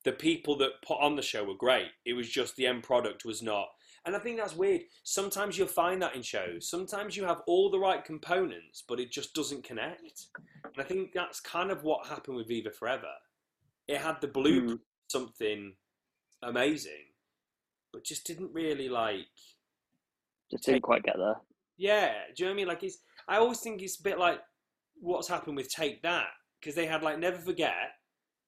the 0.04 0.12
people 0.12 0.56
that 0.58 0.82
put 0.86 1.00
on 1.00 1.16
the 1.16 1.22
show 1.22 1.44
were 1.44 1.54
great. 1.54 1.88
It 2.06 2.14
was 2.14 2.28
just 2.28 2.56
the 2.56 2.66
end 2.66 2.82
product 2.82 3.24
was 3.24 3.42
not. 3.42 3.68
And 4.06 4.16
I 4.16 4.18
think 4.18 4.38
that's 4.38 4.56
weird. 4.56 4.82
Sometimes 5.04 5.58
you'll 5.58 5.66
find 5.66 6.00
that 6.00 6.16
in 6.16 6.22
shows. 6.22 6.70
Sometimes 6.70 7.16
you 7.16 7.24
have 7.24 7.42
all 7.46 7.70
the 7.70 7.78
right 7.78 8.02
components, 8.02 8.82
but 8.88 8.98
it 8.98 9.12
just 9.12 9.34
doesn't 9.34 9.62
connect. 9.62 10.28
And 10.64 10.78
I 10.78 10.84
think 10.84 11.12
that's 11.12 11.38
kind 11.40 11.70
of 11.70 11.82
what 11.82 12.06
happened 12.06 12.36
with 12.36 12.48
Viva 12.48 12.70
Forever. 12.70 13.10
It 13.88 13.98
had 13.98 14.20
the 14.22 14.28
hmm. 14.28 14.32
blueprint, 14.32 14.80
something 15.10 15.74
amazing, 16.42 17.06
but 17.92 18.04
just 18.04 18.26
didn't 18.26 18.52
really 18.52 18.88
like 18.88 19.26
Just 20.50 20.64
didn't 20.64 20.82
quite 20.82 21.02
get 21.02 21.16
there. 21.16 21.36
yeah, 21.76 22.12
do 22.36 22.42
you 22.42 22.44
know 22.46 22.50
what 22.52 22.54
I 22.54 22.56
mean? 22.56 22.68
Like, 22.68 22.82
it's. 22.82 22.98
I 23.28 23.36
always 23.36 23.60
think 23.60 23.82
it's 23.82 24.00
a 24.00 24.02
bit 24.02 24.18
like 24.18 24.40
what's 25.00 25.28
happened 25.28 25.56
with 25.56 25.68
Take 25.70 26.02
That 26.02 26.26
because 26.60 26.74
they 26.74 26.86
had 26.86 27.02
like 27.02 27.18
Never 27.18 27.38
Forget, 27.38 27.74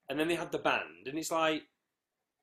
and 0.09 0.18
then 0.18 0.29
they 0.29 0.35
had 0.35 0.53
the 0.53 0.59
band, 0.59 1.07
and 1.07 1.18
it's 1.18 1.31
like, 1.31 1.62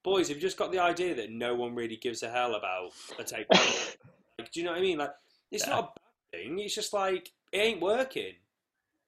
boys, 0.04 0.28
have 0.28 0.38
you've 0.38 0.42
just 0.42 0.58
got 0.58 0.72
the 0.72 0.80
idea 0.80 1.16
that 1.16 1.32
no 1.32 1.56
one 1.56 1.76
really 1.76 1.98
gives 1.98 2.24
a 2.24 2.30
hell 2.30 2.56
about 2.56 2.92
a 3.18 3.24
Take 3.24 3.48
That. 3.50 3.96
like, 4.40 4.52
do 4.52 4.60
you 4.60 4.66
know 4.66 4.72
what 4.72 4.80
I 4.80 4.84
mean? 4.84 4.98
Like, 4.98 5.12
it's 5.52 5.66
Yeah. 5.66 5.74
not 5.76 5.80
a 5.80 5.88
bad 6.00 6.42
thing. 6.42 6.60
It's 6.60 6.76
just 6.76 6.94
like 6.94 7.30
it 7.52 7.58
ain't 7.58 7.82
working, 7.82 8.34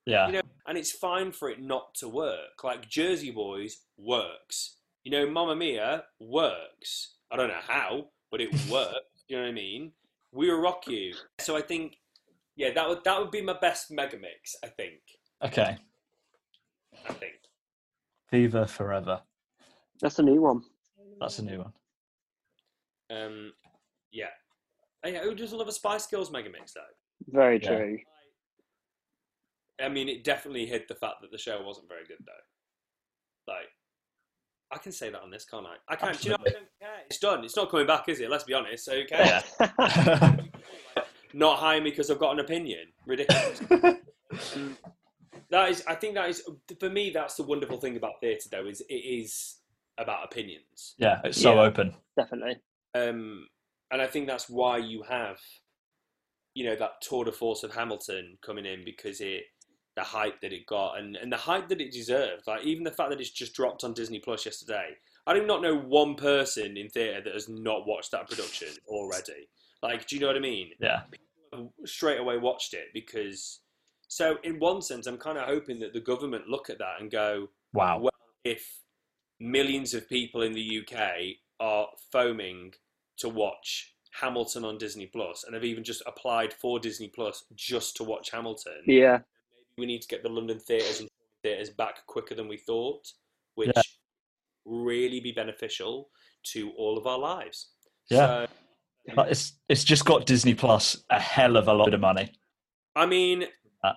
yeah. 0.05 0.25
you 0.27 0.33
know, 0.33 0.41
and 0.67 0.77
it's 0.77 0.91
fine 0.91 1.31
for 1.31 1.49
it 1.49 1.61
not 1.61 1.93
to 1.95 2.07
work. 2.09 2.63
Like 2.63 2.89
Jersey 2.89 3.31
Boys 3.31 3.77
works, 3.97 4.77
you 5.03 5.11
know, 5.11 5.29
Mamma 5.29 5.55
Mia 5.55 6.03
works. 6.19 7.15
I 7.31 7.35
don't 7.37 7.47
know 7.47 7.59
how, 7.67 8.07
but 8.29 8.41
it 8.41 8.49
works. 8.71 8.95
you 9.27 9.37
know 9.37 9.43
what 9.43 9.49
I 9.49 9.53
mean? 9.53 9.91
We 10.31 10.49
will 10.49 10.59
rock 10.61 10.87
you. 10.87 11.13
So 11.39 11.57
I 11.57 11.61
think, 11.61 11.97
yeah, 12.55 12.71
that 12.73 12.87
would 12.87 13.03
that 13.03 13.19
would 13.19 13.31
be 13.31 13.41
my 13.41 13.57
best 13.59 13.91
mega 13.91 14.17
mix. 14.17 14.55
I 14.63 14.67
think. 14.67 14.99
Okay. 15.43 15.77
I 17.09 17.13
think. 17.13 17.33
Viva 18.29 18.67
Forever. 18.67 19.21
That's 19.99 20.19
a 20.19 20.23
new 20.23 20.41
one. 20.41 20.61
That's 21.19 21.39
a 21.39 21.43
new 21.43 21.59
one. 21.59 21.73
Um, 23.11 23.53
yeah. 24.11 24.27
Oh, 25.03 25.09
yeah, 25.09 25.23
who 25.23 25.35
doesn't 25.35 25.57
love 25.57 25.67
a 25.67 25.71
Spice 25.71 26.07
Girls 26.07 26.31
mega 26.31 26.49
mix 26.49 26.73
though? 26.73 26.81
Very 27.27 27.59
Yeah. 27.61 27.69
true. 27.77 27.99
I 29.81 29.89
mean, 29.89 30.07
it 30.09 30.23
definitely 30.23 30.65
hid 30.67 30.83
the 30.87 30.95
fact 30.95 31.15
that 31.21 31.31
the 31.31 31.37
show 31.37 31.61
wasn't 31.63 31.87
very 31.89 32.05
good 32.05 32.19
though. 32.25 33.51
Like, 33.51 33.69
I 34.71 34.77
can 34.77 34.91
say 34.91 35.09
that 35.09 35.21
on 35.21 35.29
this, 35.29 35.45
can't 35.45 35.65
I? 35.65 35.75
I 35.93 35.95
can't. 35.95 36.19
Do 36.19 36.29
you 36.29 36.31
know? 36.31 36.37
I 36.45 36.49
don't 36.49 36.67
care. 36.79 36.89
It's 37.07 37.19
done. 37.19 37.43
It's 37.43 37.55
not 37.55 37.69
coming 37.69 37.87
back, 37.87 38.07
is 38.09 38.19
it? 38.19 38.29
Let's 38.29 38.43
be 38.45 38.53
honest. 38.53 38.85
So 38.85 38.93
who 38.99 39.05
cares? 39.05 39.43
Yeah. 39.59 40.37
Not 41.33 41.59
hire 41.59 41.79
me 41.81 41.91
because 41.91 42.11
I've 42.11 42.19
got 42.19 42.33
an 42.33 42.39
opinion. 42.39 42.87
Ridiculous. 43.07 43.59
that 45.49 45.69
is, 45.69 45.83
I 45.87 45.95
think 45.95 46.15
that 46.15 46.29
is 46.29 46.43
for 46.79 46.89
me. 46.89 47.09
That's 47.09 47.35
the 47.35 47.43
wonderful 47.43 47.77
thing 47.77 47.95
about 47.95 48.19
theatre, 48.19 48.49
though, 48.51 48.65
is 48.67 48.81
it 48.89 48.93
is 48.93 49.57
about 49.97 50.25
opinions. 50.25 50.95
yeah, 50.97 51.21
it's 51.23 51.41
so 51.41 51.55
Yeah. 51.55 51.61
open. 51.61 51.93
Definitely. 52.17 52.57
Um, 52.95 53.47
and 53.91 54.01
I 54.01 54.07
think 54.07 54.27
that's 54.27 54.49
why 54.49 54.77
you 54.77 55.03
have 55.03 55.37
you 56.53 56.65
know 56.65 56.75
that 56.75 57.01
tour 57.01 57.23
de 57.23 57.31
force 57.31 57.63
of 57.63 57.73
Hamilton 57.73 58.37
coming 58.45 58.65
in 58.65 58.83
because 58.83 59.21
it 59.21 59.43
the 59.95 60.03
hype 60.03 60.39
that 60.41 60.53
it 60.53 60.65
got 60.65 60.97
and, 60.97 61.15
and 61.15 61.31
the 61.31 61.37
hype 61.37 61.67
that 61.69 61.81
it 61.81 61.91
deserved. 61.91 62.47
Like 62.47 62.63
even 62.63 62.83
the 62.83 62.91
fact 62.91 63.09
that 63.09 63.19
it's 63.19 63.29
just 63.29 63.53
dropped 63.53 63.83
on 63.83 63.93
Disney 63.93 64.19
Plus 64.19 64.45
yesterday. 64.45 64.89
I 65.27 65.33
do 65.35 65.45
not 65.45 65.61
know 65.61 65.75
one 65.77 66.15
person 66.15 66.77
in 66.77 66.89
theatre 66.89 67.21
that 67.23 67.33
has 67.33 67.47
not 67.47 67.85
watched 67.85 68.11
that 68.11 68.27
production 68.29 68.69
already. 68.87 69.47
Like, 69.83 70.07
do 70.07 70.15
you 70.15 70.21
know 70.21 70.27
what 70.27 70.35
I 70.35 70.39
mean? 70.39 70.71
Yeah. 70.79 71.01
Straight 71.85 72.19
away 72.19 72.37
watched 72.37 72.73
it 72.73 72.85
because. 72.93 73.59
So 74.07 74.37
in 74.43 74.59
one 74.59 74.81
sense, 74.81 75.07
I'm 75.07 75.17
kind 75.17 75.37
of 75.37 75.45
hoping 75.45 75.79
that 75.79 75.93
the 75.93 75.99
government 76.01 76.47
look 76.49 76.69
at 76.69 76.79
that 76.79 76.99
and 76.99 77.09
go, 77.09 77.47
Wow. 77.73 77.99
well, 77.99 78.11
if 78.43 78.79
millions 79.39 79.93
of 79.93 80.07
people 80.09 80.41
in 80.41 80.51
the 80.53 80.79
UK 80.81 81.37
are 81.61 81.87
foaming 82.11 82.73
to 83.17 83.29
watch 83.29 83.93
Hamilton 84.19 84.65
on 84.65 84.77
Disney 84.77 85.05
Plus 85.05 85.45
and 85.45 85.53
have 85.53 85.63
even 85.63 85.83
just 85.83 86.03
applied 86.05 86.53
for 86.53 86.77
Disney 86.79 87.07
Plus 87.07 87.45
just 87.55 87.95
to 87.97 88.03
watch 88.03 88.31
Hamilton, 88.31 88.81
Yeah, 88.85 89.19
we 89.81 89.85
need 89.87 90.01
to 90.03 90.07
get 90.07 90.23
the 90.23 90.29
London 90.29 90.59
theatres 90.59 90.99
and 91.01 91.09
theatres 91.43 91.69
back 91.71 92.05
quicker 92.07 92.35
than 92.35 92.47
we 92.47 92.57
thought, 92.57 93.03
which 93.55 93.71
Yeah. 93.75 93.81
really 94.65 95.19
be 95.19 95.31
beneficial 95.31 96.09
to 96.53 96.71
all 96.77 96.97
of 96.97 97.05
our 97.07 97.17
lives. 97.19 97.71
Yeah. 98.09 98.45
So, 98.45 99.13
But 99.15 99.31
it's 99.31 99.59
it's 99.67 99.83
just 99.83 100.05
got 100.05 100.25
Disney 100.27 100.53
Plus 100.53 101.03
a 101.09 101.19
hell 101.19 101.57
of 101.57 101.67
a 101.67 101.73
lot 101.73 101.93
of 101.93 101.99
money. 101.99 102.31
I 102.95 103.05
mean, 103.07 103.47
Uh. 103.83 103.93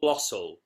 colossal, 0.00 0.60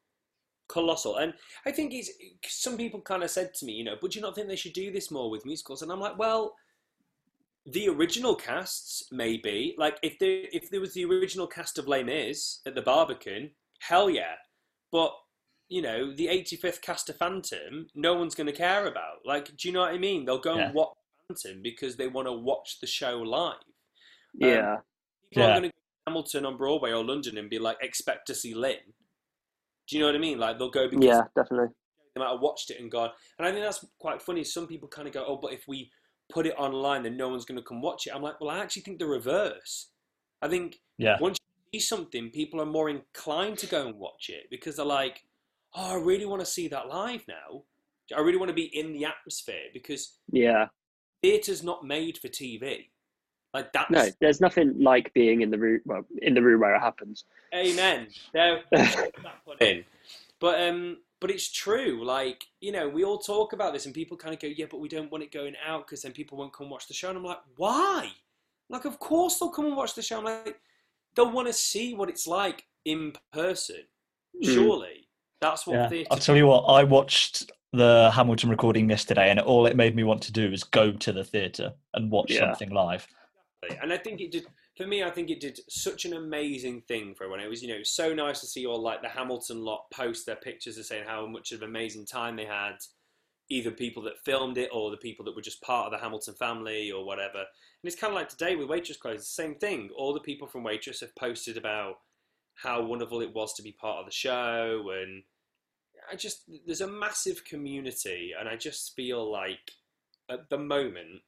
colossal, 0.68 1.16
and 1.16 1.34
I 1.66 1.70
think 1.72 1.92
it's 1.92 2.10
some 2.48 2.76
people 2.78 3.00
kind 3.02 3.22
of 3.22 3.30
said 3.30 3.52
to 3.54 3.66
me, 3.66 3.72
you 3.72 3.84
know, 3.84 3.96
but 4.00 4.10
do 4.12 4.18
you 4.18 4.22
not 4.22 4.34
think 4.34 4.48
they 4.48 4.56
should 4.56 4.72
do 4.72 4.90
this 4.90 5.10
more 5.10 5.28
with 5.30 5.44
musicals? 5.44 5.82
And 5.82 5.92
I'm 5.92 6.00
like, 6.00 6.16
well, 6.18 6.56
the 7.66 7.88
original 7.88 8.34
casts 8.34 9.08
maybe, 9.12 9.74
like 9.76 9.98
if 10.02 10.18
there 10.18 10.46
if 10.58 10.70
there 10.70 10.80
was 10.80 10.94
the 10.94 11.04
original 11.04 11.46
cast 11.46 11.78
of 11.78 11.86
Les 11.88 12.02
Mis 12.02 12.60
at 12.66 12.74
the 12.74 12.82
Barbican, 12.82 13.54
hell 13.80 14.08
yeah, 14.08 14.36
but 14.94 15.12
you 15.68 15.80
know, 15.82 16.14
the 16.14 16.26
85th 16.26 16.80
cast 16.82 17.08
of 17.08 17.16
Phantom, 17.16 17.86
no 17.94 18.14
one's 18.14 18.34
going 18.34 18.46
to 18.46 18.52
care 18.52 18.86
about. 18.86 19.24
Like, 19.24 19.46
do 19.56 19.66
you 19.66 19.72
know 19.72 19.80
what 19.80 19.94
I 19.94 19.98
mean? 19.98 20.24
They'll 20.24 20.38
go 20.38 20.56
Yeah. 20.56 20.66
and 20.66 20.74
watch 20.74 20.92
Phantom 21.26 21.62
because 21.62 21.96
they 21.96 22.06
want 22.06 22.28
to 22.28 22.32
watch 22.32 22.78
the 22.80 22.86
show 22.86 23.16
live. 23.18 23.54
Um, 23.54 24.50
yeah, 24.50 24.76
People 25.30 25.42
Yeah. 25.42 25.44
aren't 25.44 25.60
going 25.62 25.62
to 25.62 25.68
go 25.68 25.70
to 25.70 26.06
Hamilton 26.06 26.46
on 26.46 26.56
Broadway 26.58 26.92
or 26.92 27.02
London 27.02 27.38
and 27.38 27.48
be 27.50 27.58
like, 27.58 27.78
expect 27.80 28.26
to 28.26 28.34
see 28.34 28.54
Lynn. 28.54 28.92
Do 29.88 29.96
you 29.96 30.00
know 30.00 30.06
what 30.08 30.14
I 30.14 30.18
mean? 30.18 30.38
Like, 30.38 30.58
they'll 30.58 30.70
go 30.70 30.86
because 30.88 31.04
yeah, 31.06 31.22
definitely. 31.34 31.74
they 32.14 32.20
might 32.20 32.30
have 32.30 32.40
watched 32.40 32.70
it 32.70 32.78
and 32.78 32.90
gone. 32.90 33.10
And 33.38 33.48
I 33.48 33.50
think 33.50 33.64
that's 33.64 33.84
quite 33.98 34.20
funny. 34.22 34.44
Some 34.44 34.66
people 34.68 34.86
kind 34.88 35.08
of 35.08 35.14
go, 35.14 35.24
oh, 35.26 35.38
but 35.38 35.54
if 35.54 35.66
we 35.66 35.90
put 36.28 36.46
it 36.46 36.54
online, 36.58 37.02
then 37.02 37.16
no 37.16 37.30
one's 37.30 37.46
going 37.46 37.58
to 37.58 37.64
come 37.64 37.80
watch 37.80 38.06
it. 38.06 38.14
I'm 38.14 38.22
like, 38.22 38.40
well, 38.40 38.50
I 38.50 38.58
actually 38.58 38.82
think 38.82 38.98
the 38.98 39.06
reverse. 39.06 39.88
I 40.42 40.48
think 40.48 40.78
Yeah. 40.98 41.16
once 41.20 41.38
something, 41.80 42.30
people 42.30 42.60
are 42.60 42.66
more 42.66 42.88
inclined 42.88 43.58
to 43.58 43.66
go 43.66 43.86
and 43.86 43.96
watch 43.96 44.28
it 44.28 44.46
because 44.50 44.76
they're 44.76 44.86
like, 44.86 45.24
oh, 45.74 45.94
I 45.94 46.00
really 46.00 46.26
want 46.26 46.40
to 46.40 46.46
see 46.46 46.68
that 46.68 46.88
live 46.88 47.24
now. 47.28 47.62
I 48.14 48.20
really 48.20 48.38
want 48.38 48.50
to 48.50 48.54
be 48.54 48.64
in 48.78 48.92
the 48.92 49.06
atmosphere 49.06 49.68
because 49.72 50.18
Yeah, 50.30 50.68
theatre's 51.22 51.62
not 51.62 51.84
made 51.84 52.18
for 52.18 52.28
TV. 52.28 52.88
Like 53.54 53.72
that's 53.72 53.90
no, 53.90 54.08
there's 54.20 54.40
nothing 54.40 54.74
like 54.80 55.14
being 55.14 55.40
in 55.42 55.50
the 55.50 55.58
room. 55.58 55.80
Well, 55.84 56.04
in 56.20 56.34
the 56.34 56.42
room 56.42 56.60
where 56.60 56.74
it 56.74 56.80
happens. 56.80 57.24
Amen. 57.54 58.08
There, 58.32 58.62
in. 59.60 59.84
But 60.40 60.60
um, 60.68 60.98
but 61.20 61.30
it's 61.30 61.50
true. 61.50 62.04
Like 62.04 62.44
you 62.60 62.72
know, 62.72 62.88
we 62.88 63.04
all 63.04 63.18
talk 63.18 63.52
about 63.52 63.72
this, 63.72 63.86
and 63.86 63.94
people 63.94 64.16
kind 64.16 64.34
of 64.34 64.40
go, 64.40 64.48
"Yeah, 64.48 64.66
but 64.68 64.80
we 64.80 64.88
don't 64.88 65.10
want 65.10 65.22
it 65.22 65.32
going 65.32 65.54
out 65.64 65.86
because 65.86 66.02
then 66.02 66.12
people 66.12 66.36
won't 66.36 66.52
come 66.52 66.68
watch 66.68 66.88
the 66.88 66.94
show." 66.94 67.08
And 67.08 67.16
I'm 67.16 67.24
like, 67.24 67.38
"Why?" 67.56 68.10
Like, 68.68 68.84
of 68.84 68.98
course 68.98 69.38
they'll 69.38 69.50
come 69.50 69.66
and 69.66 69.76
watch 69.76 69.94
the 69.94 70.02
show. 70.02 70.18
I'm 70.18 70.24
like, 70.24 70.60
they'll 71.14 71.30
want 71.30 71.48
to 71.48 71.52
see 71.52 71.94
what 71.94 72.08
it's 72.08 72.26
like 72.26 72.64
in 72.84 73.12
person. 73.32 73.82
Mm. 74.42 74.54
Surely, 74.54 75.08
that's 75.40 75.66
what 75.66 75.74
Yeah. 75.74 75.88
theatre. 75.88 76.08
I'll 76.10 76.18
tell 76.18 76.36
you 76.36 76.46
what, 76.46 76.62
I 76.62 76.84
watched 76.84 77.50
the 77.72 78.10
Hamilton 78.12 78.50
recording 78.50 78.88
yesterday 78.88 79.30
and 79.30 79.40
all 79.40 79.66
it 79.66 79.76
made 79.76 79.96
me 79.96 80.04
want 80.04 80.22
to 80.22 80.32
do 80.32 80.52
is 80.52 80.62
go 80.62 80.92
to 80.92 81.12
the 81.12 81.24
theatre 81.24 81.74
and 81.94 82.10
watch 82.10 82.30
Yeah. 82.30 82.40
something 82.40 82.70
live. 82.70 83.06
And 83.82 83.92
I 83.92 83.96
think 83.96 84.20
it 84.20 84.30
did 84.30 84.46
for 84.76 84.86
me. 84.86 85.02
I 85.02 85.10
think 85.10 85.30
it 85.30 85.40
did 85.40 85.58
such 85.68 86.04
an 86.04 86.12
amazing 86.14 86.82
thing 86.82 87.14
for 87.14 87.24
everyone. 87.24 87.40
It 87.40 87.48
was, 87.48 87.62
you 87.62 87.68
know, 87.68 87.82
so 87.82 88.12
nice 88.14 88.40
to 88.40 88.46
see 88.46 88.66
all 88.66 88.80
like 88.80 89.00
the 89.02 89.08
Hamilton 89.08 89.64
lot 89.64 89.90
post 89.90 90.26
their 90.26 90.36
pictures 90.36 90.76
of 90.78 90.84
saying 90.86 91.04
how 91.06 91.26
much 91.26 91.52
of 91.52 91.62
an 91.62 91.68
amazing 91.68 92.06
time 92.06 92.36
they 92.36 92.44
had. 92.44 92.76
Either 93.50 93.70
people 93.70 94.02
that 94.02 94.24
filmed 94.24 94.56
it 94.56 94.70
or 94.72 94.90
the 94.90 94.96
people 94.96 95.24
that 95.24 95.36
were 95.36 95.42
just 95.42 95.62
part 95.62 95.86
of 95.86 95.92
the 95.92 96.02
Hamilton 96.02 96.34
family 96.34 96.90
or 96.90 97.04
whatever. 97.04 97.38
And 97.38 97.84
it's 97.84 97.96
kind 97.96 98.12
of 98.12 98.16
like 98.16 98.28
today 98.28 98.56
with 98.56 98.68
Waitress 98.68 98.96
Clothes, 98.96 99.18
the 99.18 99.24
same 99.24 99.54
thing. 99.56 99.90
All 99.96 100.14
the 100.14 100.20
people 100.20 100.48
from 100.48 100.64
Waitress 100.64 101.00
have 101.00 101.14
posted 101.14 101.56
about 101.56 101.96
how 102.54 102.82
wonderful 102.82 103.20
it 103.20 103.34
was 103.34 103.52
to 103.54 103.62
be 103.62 103.72
part 103.72 103.98
of 103.98 104.06
the 104.06 104.12
show 104.12 104.90
and 104.94 105.24
I 106.10 106.16
just 106.16 106.44
there's 106.66 106.80
a 106.80 106.86
massive 106.86 107.44
community 107.44 108.32
and 108.38 108.48
I 108.48 108.56
just 108.56 108.94
feel 108.94 109.30
like 109.30 109.72
at 110.30 110.50
the 110.50 110.58
moment 110.58 111.22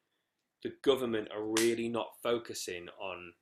the 0.62 0.72
government 0.82 1.28
are 1.32 1.54
really 1.60 1.88
not 1.88 2.16
focusing 2.22 2.88
on 3.00 3.32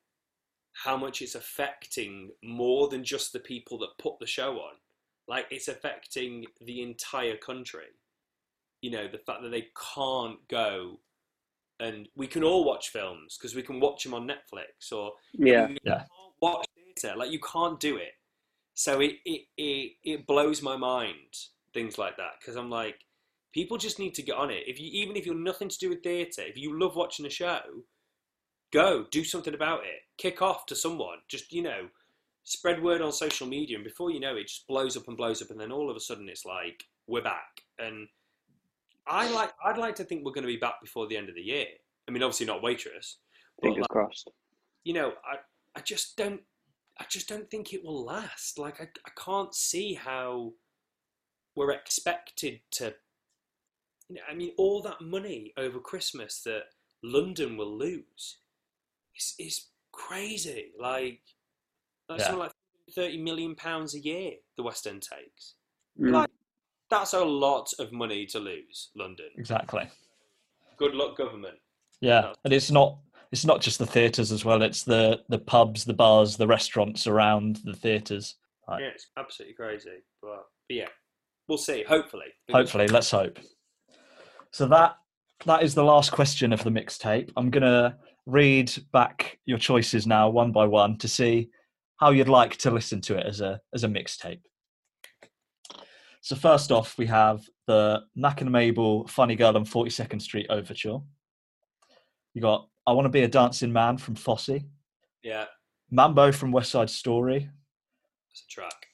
how 0.84 0.96
much 0.96 1.22
it's 1.22 1.34
affecting 1.34 2.30
more 2.42 2.88
than 2.88 3.04
just 3.04 3.32
the 3.32 3.38
people 3.38 3.78
that 3.78 3.98
put 3.98 4.18
the 4.18 4.26
show 4.26 4.54
on. 4.54 4.74
Like 5.28 5.46
it's 5.50 5.68
affecting 5.68 6.46
the 6.60 6.82
entire 6.82 7.36
country. 7.36 7.86
You 8.84 8.90
know, 8.90 9.06
the 9.08 9.24
fact 9.26 9.40
that 9.42 9.50
they 9.50 9.66
can't 9.96 10.40
go 10.48 11.00
and 11.80 12.08
we 12.14 12.26
can 12.26 12.44
all 12.44 12.64
watch 12.64 12.90
films 12.90 13.36
because 13.38 13.54
we 13.54 13.62
can 13.62 13.80
watch 13.80 14.04
them 14.04 14.14
on 14.14 14.28
Netflix 14.28 14.92
or 14.92 15.12
Yeah, 15.32 15.68
you 15.68 15.78
Yeah. 15.84 15.98
can't 15.98 16.34
watch 16.40 16.66
theatre. 16.76 17.16
Like 17.16 17.30
you 17.30 17.40
can't 17.40 17.80
do 17.80 17.96
it. 17.96 18.12
So 18.74 19.00
it 19.00 19.14
it 19.24 19.42
it, 19.56 19.92
it 20.12 20.26
blows 20.26 20.62
my 20.62 20.76
mind 20.76 21.32
things 21.72 21.98
like 21.98 22.16
that 22.18 22.34
because 22.40 22.56
I'm 22.56 22.70
like, 22.70 22.96
people 23.52 23.78
just 23.78 23.98
need 23.98 24.14
to 24.14 24.22
get 24.22 24.36
on 24.36 24.50
it. 24.50 24.64
If 24.66 24.78
you 24.80 24.88
even 25.02 25.16
if 25.16 25.26
you're 25.26 25.34
nothing 25.50 25.70
to 25.70 25.78
do 25.78 25.88
with 25.90 26.02
theatre, 26.02 26.42
if 26.42 26.56
you 26.56 26.78
love 26.78 26.94
watching 26.96 27.26
a 27.26 27.30
show, 27.30 27.62
go 28.72 29.06
do 29.10 29.24
something 29.24 29.54
about 29.54 29.80
it. 29.84 30.00
Kick 30.18 30.42
off 30.42 30.66
to 30.66 30.76
someone. 30.76 31.18
Just 31.28 31.52
you 31.52 31.62
know, 31.62 31.88
spread 32.44 32.82
word 32.82 33.02
on 33.02 33.12
social 33.12 33.46
media, 33.46 33.76
and 33.76 33.84
before 33.84 34.10
you 34.10 34.20
know 34.20 34.36
it, 34.36 34.40
it 34.42 34.48
just 34.48 34.66
blows 34.68 34.96
up 34.96 35.08
and 35.08 35.16
blows 35.16 35.42
up, 35.42 35.50
and 35.50 35.60
then 35.60 35.72
all 35.72 35.90
of 35.90 35.96
a 35.96 36.00
sudden 36.00 36.28
it's 36.28 36.44
like 36.44 36.84
we're 37.06 37.22
back. 37.22 37.62
And 37.78 38.08
I 39.06 39.30
like 39.30 39.52
I'd 39.64 39.78
like 39.78 39.94
to 39.96 40.04
think 40.04 40.24
we're 40.24 40.32
going 40.32 40.46
to 40.46 40.52
be 40.52 40.56
back 40.56 40.80
before 40.82 41.06
the 41.06 41.16
end 41.16 41.28
of 41.28 41.34
the 41.34 41.42
year. 41.42 41.66
I 42.08 42.10
mean, 42.10 42.22
obviously 42.22 42.46
not 42.46 42.62
waitress, 42.62 43.18
fingers 43.62 43.80
like, 43.82 43.88
crossed. 43.88 44.30
you 44.84 44.92
know, 44.94 45.12
I, 45.24 45.36
I 45.76 45.80
just 45.80 46.16
don't, 46.16 46.40
I 47.00 47.04
just 47.08 47.28
don't 47.28 47.50
think 47.50 47.72
it 47.72 47.82
will 47.84 48.04
last. 48.04 48.58
Like, 48.58 48.80
I, 48.80 48.84
I 49.06 49.10
can't 49.22 49.54
see 49.54 49.94
how 49.94 50.52
we're 51.56 51.70
expected 51.72 52.60
to, 52.72 52.94
you 54.08 54.16
know, 54.16 54.20
I 54.30 54.34
mean, 54.34 54.52
all 54.58 54.82
that 54.82 55.00
money 55.00 55.52
over 55.56 55.78
Christmas 55.80 56.42
that 56.42 56.64
London 57.02 57.56
will 57.56 57.76
lose 57.76 58.38
is, 59.16 59.34
is 59.38 59.66
crazy. 59.92 60.72
Like, 60.78 61.20
that's 62.08 62.24
Yeah. 62.28 62.34
like 62.34 62.52
30 62.94 63.22
million 63.22 63.54
pounds 63.54 63.94
a 63.94 64.00
year 64.00 64.32
the 64.58 64.62
West 64.62 64.86
End 64.86 65.02
takes. 65.02 65.54
Mm. 65.98 66.12
Like, 66.12 66.30
that's 66.94 67.14
a 67.14 67.24
lot 67.24 67.70
of 67.78 67.92
money 67.92 68.26
to 68.26 68.38
lose, 68.38 68.90
London. 68.96 69.26
Exactly. 69.36 69.88
Good 70.78 70.94
luck, 70.94 71.16
government. 71.16 71.56
Yeah. 72.00 72.32
And 72.44 72.52
it's 72.52 72.70
not 72.70 72.98
it's 73.32 73.44
not 73.44 73.60
just 73.60 73.78
the 73.78 73.86
theatres 73.86 74.30
as 74.30 74.44
well, 74.44 74.62
it's 74.62 74.84
the 74.84 75.20
the 75.28 75.38
pubs, 75.38 75.84
the 75.84 75.94
bars, 75.94 76.36
the 76.36 76.46
restaurants 76.46 77.06
around 77.06 77.60
the 77.64 77.74
theatres. 77.74 78.36
Right. 78.68 78.82
Yeah, 78.82 78.88
it's 78.88 79.08
absolutely 79.18 79.54
crazy. 79.54 80.02
But, 80.22 80.44
but 80.68 80.76
yeah, 80.76 80.88
we'll 81.48 81.58
see. 81.58 81.82
Hopefully. 81.82 82.28
Hopefully, 82.50 82.88
let's 82.88 83.10
hope. 83.10 83.38
So 84.52 84.66
that 84.66 84.96
that 85.46 85.62
is 85.62 85.74
the 85.74 85.84
last 85.84 86.12
question 86.12 86.52
of 86.52 86.62
the 86.62 86.70
mixtape. 86.70 87.30
I'm 87.36 87.50
gonna 87.50 87.98
read 88.26 88.72
back 88.92 89.38
your 89.44 89.58
choices 89.58 90.06
now 90.06 90.30
one 90.30 90.52
by 90.52 90.66
one 90.66 90.96
to 90.98 91.08
see 91.08 91.50
how 91.98 92.10
you'd 92.10 92.28
like 92.28 92.56
to 92.58 92.70
listen 92.70 93.00
to 93.02 93.16
it 93.16 93.26
as 93.26 93.40
a 93.40 93.60
as 93.74 93.84
a 93.84 93.88
mixtape. 93.88 94.40
So 96.24 96.34
first 96.34 96.72
off, 96.72 96.96
we 96.96 97.04
have 97.04 97.46
the 97.66 98.02
Mack 98.16 98.40
and 98.40 98.50
Mabel 98.50 99.06
Funny 99.08 99.36
Girl 99.36 99.54
on 99.58 99.66
42nd 99.66 100.22
Street 100.22 100.46
Overture. 100.48 101.00
You 102.32 102.40
got 102.40 102.66
I 102.86 102.92
Want 102.92 103.04
to 103.04 103.10
Be 103.10 103.24
a 103.24 103.28
Dancing 103.28 103.70
Man 103.70 103.98
from 103.98 104.14
Fosse, 104.14 104.62
Yeah, 105.22 105.44
Mambo 105.90 106.32
from 106.32 106.50
West 106.50 106.70
Side 106.70 106.88
Story, 106.88 107.50
it's 108.30 108.42
a 108.42 108.48
track. 108.48 108.86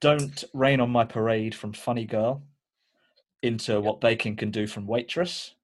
Don't 0.00 0.44
Rain 0.54 0.78
on 0.78 0.90
My 0.90 1.04
Parade 1.04 1.52
from 1.52 1.72
Funny 1.72 2.04
Girl, 2.04 2.44
into 3.42 3.80
What 3.80 4.00
Baking 4.00 4.36
Can 4.36 4.52
Do 4.52 4.68
from 4.68 4.86
Waitress, 4.86 5.56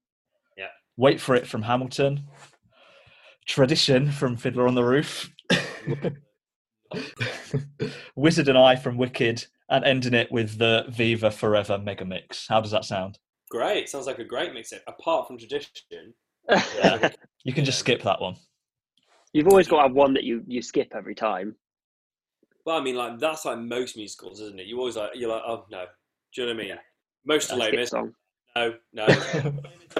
Yeah. 0.57 0.67
Wait 0.97 1.21
for 1.21 1.33
It 1.33 1.47
from 1.47 1.61
Hamilton, 1.61 2.25
Tradition 3.45 4.11
from 4.11 4.35
Fiddler 4.35 4.67
on 4.67 4.75
the 4.75 4.83
Roof, 4.83 5.31
Wizard 8.17 8.49
and 8.49 8.57
I 8.57 8.75
from 8.75 8.97
Wicked, 8.97 9.45
and 9.69 9.85
ending 9.85 10.13
it 10.13 10.31
with 10.31 10.57
the 10.57 10.85
Viva 10.89 11.31
Forever 11.31 11.77
mega 11.77 12.05
mix. 12.05 12.47
How 12.47 12.59
does 12.61 12.71
that 12.71 12.85
sound? 12.85 13.19
Great. 13.49 13.89
Sounds 13.89 14.05
like 14.07 14.19
a 14.19 14.23
great 14.23 14.51
mixtape. 14.53 14.79
Apart 14.87 15.27
from 15.27 15.37
tradition. 15.37 16.13
Yeah. 16.49 17.09
You 17.45 17.53
can 17.53 17.63
just 17.63 17.79
skip 17.79 18.01
that 18.03 18.19
one. 18.19 18.35
You've 19.31 19.47
always 19.47 19.65
got 19.67 19.77
to 19.77 19.83
have 19.83 19.93
one 19.93 20.13
that 20.15 20.25
you, 20.25 20.43
you 20.45 20.61
skip 20.61 20.91
every 20.93 21.15
time. 21.15 21.55
Well, 22.65 22.77
I 22.77 22.81
mean, 22.83 22.95
like 22.95 23.17
that's 23.17 23.45
like 23.45 23.57
most 23.59 23.95
musicals, 23.95 24.41
isn't 24.41 24.59
it? 24.59 24.67
You 24.67 24.77
always 24.77 24.97
like 24.97 25.11
you're 25.15 25.29
like, 25.29 25.41
oh 25.47 25.65
no, 25.71 25.85
do 26.35 26.41
you 26.41 26.47
know 26.47 26.53
what 26.55 26.63
I 26.63 26.67
mean? 26.67 26.77
Most 27.25 27.51
of 27.51 27.57
That 27.57 27.59
Les 27.59 27.67
skip 27.67 27.79
Mis, 27.79 27.89
song. 27.91 28.13
no, 28.57 28.73
no. 28.93 29.05
Whenever 29.31 29.53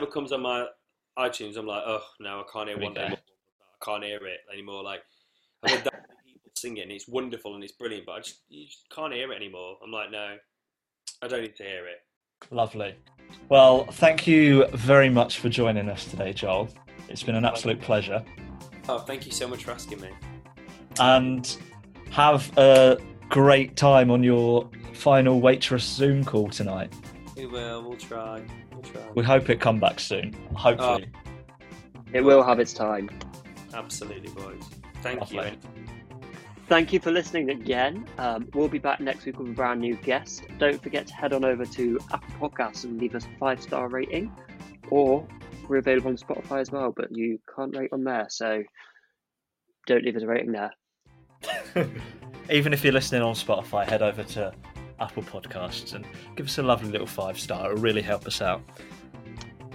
it 0.03 0.11
comes 0.11 0.33
on 0.33 0.41
my 0.41 0.65
iTunes, 1.17 1.55
I'm 1.55 1.65
like, 1.65 1.81
oh 1.85 2.03
no, 2.19 2.41
I 2.41 2.43
can't 2.51 2.67
hear 2.67 2.77
one 2.77 2.93
go. 2.93 2.99
anymore. 3.01 3.19
I 3.81 3.85
can't 3.85 4.03
hear 4.03 4.17
it 4.27 4.39
anymore. 4.53 4.83
Like 4.83 5.01
I've 6.63 6.71
heard 6.71 6.77
that 6.77 6.87
many 6.87 6.91
people 6.91 6.91
sing 6.91 6.91
it, 6.91 6.95
it's 6.95 7.07
wonderful 7.07 7.55
and 7.55 7.63
it's 7.63 7.73
brilliant, 7.73 8.05
but 8.05 8.13
I 8.13 8.19
just 8.19 8.41
you 8.49 8.65
just 8.65 8.89
can't 8.93 9.13
hear 9.13 9.31
it 9.31 9.35
anymore. 9.35 9.77
I'm 9.83 9.91
like, 9.91 10.11
no, 10.11 10.37
I 11.21 11.27
don't 11.27 11.41
need 11.41 11.55
to 11.57 11.63
hear 11.63 11.87
it. 11.87 12.03
Lovely. 12.51 12.95
Well, 13.49 13.85
thank 13.85 14.25
you 14.25 14.65
very 14.67 15.09
much 15.09 15.39
for 15.39 15.49
joining 15.49 15.89
us 15.89 16.05
today, 16.05 16.33
Joel. 16.33 16.69
It's 17.09 17.23
been 17.23 17.35
an 17.35 17.45
absolute 17.45 17.81
pleasure. 17.81 18.23
Oh, 18.87 18.99
thank 18.99 19.25
you 19.25 19.31
so 19.31 19.47
much 19.47 19.63
for 19.65 19.71
asking 19.71 20.01
me. 20.01 20.09
And 20.99 21.57
have 22.11 22.51
a 22.57 22.97
great 23.29 23.75
time 23.75 24.09
on 24.09 24.23
your 24.23 24.69
final 24.93 25.39
waitress 25.41 25.83
Zoom 25.83 26.23
call 26.23 26.49
tonight. 26.49 26.93
We 27.35 27.45
will. 27.45 27.87
We'll 27.87 27.97
try. 27.97 28.43
We'll 28.71 28.81
try. 28.81 29.01
We 29.15 29.23
hope 29.23 29.49
it 29.49 29.59
come 29.59 29.79
back 29.79 29.99
soon. 29.99 30.33
Hopefully. 30.55 31.09
Oh. 31.15 31.19
It 32.11 32.21
will 32.21 32.43
have 32.43 32.59
its 32.59 32.73
time. 32.73 33.09
Absolutely, 33.73 34.31
boys. 34.31 34.63
Thank 35.03 35.19
Lovely. 35.21 35.51
you. 35.51 35.98
Thank 36.69 36.93
you 36.93 36.99
for 36.99 37.11
listening 37.11 37.49
again. 37.49 38.07
Um, 38.19 38.47
we'll 38.53 38.67
be 38.67 38.77
back 38.77 38.99
next 38.99 39.25
week 39.25 39.39
with 39.39 39.49
a 39.49 39.53
brand 39.53 39.81
new 39.81 39.95
guest. 39.95 40.43
Don't 40.59 40.79
forget 40.79 41.07
to 41.07 41.15
head 41.15 41.33
on 41.33 41.43
over 41.43 41.65
to 41.65 41.99
Apple 42.13 42.49
Podcasts 42.49 42.83
and 42.83 43.01
leave 43.01 43.15
us 43.15 43.25
a 43.25 43.37
five 43.39 43.59
star 43.59 43.89
rating, 43.89 44.31
or 44.91 45.27
we're 45.67 45.77
available 45.77 46.09
on 46.09 46.17
Spotify 46.17 46.61
as 46.61 46.71
well, 46.71 46.93
but 46.95 47.07
you 47.09 47.39
can't 47.55 47.75
rate 47.75 47.89
on 47.91 48.03
there, 48.03 48.27
so 48.29 48.61
don't 49.87 50.05
leave 50.05 50.15
us 50.15 50.21
a 50.21 50.27
rating 50.27 50.51
there. 50.51 50.71
Even 52.51 52.71
if 52.71 52.83
you're 52.83 52.93
listening 52.93 53.23
on 53.23 53.33
Spotify, 53.33 53.89
head 53.89 54.03
over 54.03 54.23
to 54.23 54.53
Apple 54.99 55.23
Podcasts 55.23 55.95
and 55.95 56.05
give 56.35 56.45
us 56.45 56.59
a 56.59 56.63
lovely 56.63 56.91
little 56.91 57.07
five 57.07 57.39
star. 57.39 57.71
It'll 57.71 57.81
really 57.81 58.03
help 58.03 58.27
us 58.27 58.43
out. 58.43 58.61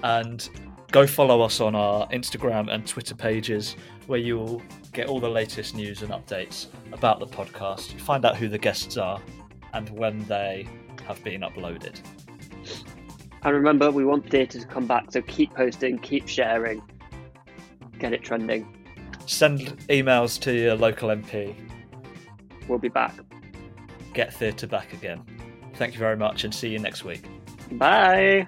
And 0.04 0.48
go 0.92 1.09
follow 1.09 1.40
us 1.40 1.61
on 1.61 1.74
our 1.74 2.07
Instagram 2.11 2.72
and 2.72 2.87
Twitter 2.87 3.16
pages 3.16 3.74
where 4.07 4.19
you'll 4.19 4.62
get 4.93 5.09
all 5.09 5.21
the 5.21 5.29
latest 5.29 5.75
news 5.75 6.03
and 6.03 6.12
updates 6.12 6.67
about 6.93 7.21
the 7.21 7.27
podcast, 7.27 8.01
find 8.01 8.25
out 8.25 8.37
who 8.37 8.49
the 8.49 8.59
guests 8.59 8.97
are, 8.97 9.21
and 9.73 9.88
when 9.90 10.25
they 10.27 10.67
have 11.07 11.23
been 11.25 11.43
uploaded. 11.43 12.01
And 13.43 13.55
remember, 13.55 13.90
we 13.90 14.05
want 14.05 14.31
theatre 14.31 14.61
to 14.61 14.67
come 14.67 14.87
back, 14.87 15.12
so 15.12 15.21
keep 15.23 15.53
posting, 15.55 15.99
keep 15.99 16.29
sharing, 16.29 16.83
get 17.99 18.12
it 18.12 18.23
trending. 18.23 18.67
Send 19.27 19.61
emails 19.88 20.40
to 20.40 20.53
your 20.53 20.77
local 20.77 21.09
MP. 21.11 21.55
We'll 22.69 22.79
be 22.79 22.88
back. 22.88 23.14
Get 24.14 24.33
theatre 24.33 24.67
back 24.67 24.93
again. 24.93 25.23
Thank 25.75 25.95
you 25.95 25.99
very 25.99 26.17
much 26.17 26.45
and 26.45 26.55
see 26.55 26.69
you 26.69 26.79
next 26.79 27.05
week. 27.05 27.25
Bye. 27.73 28.47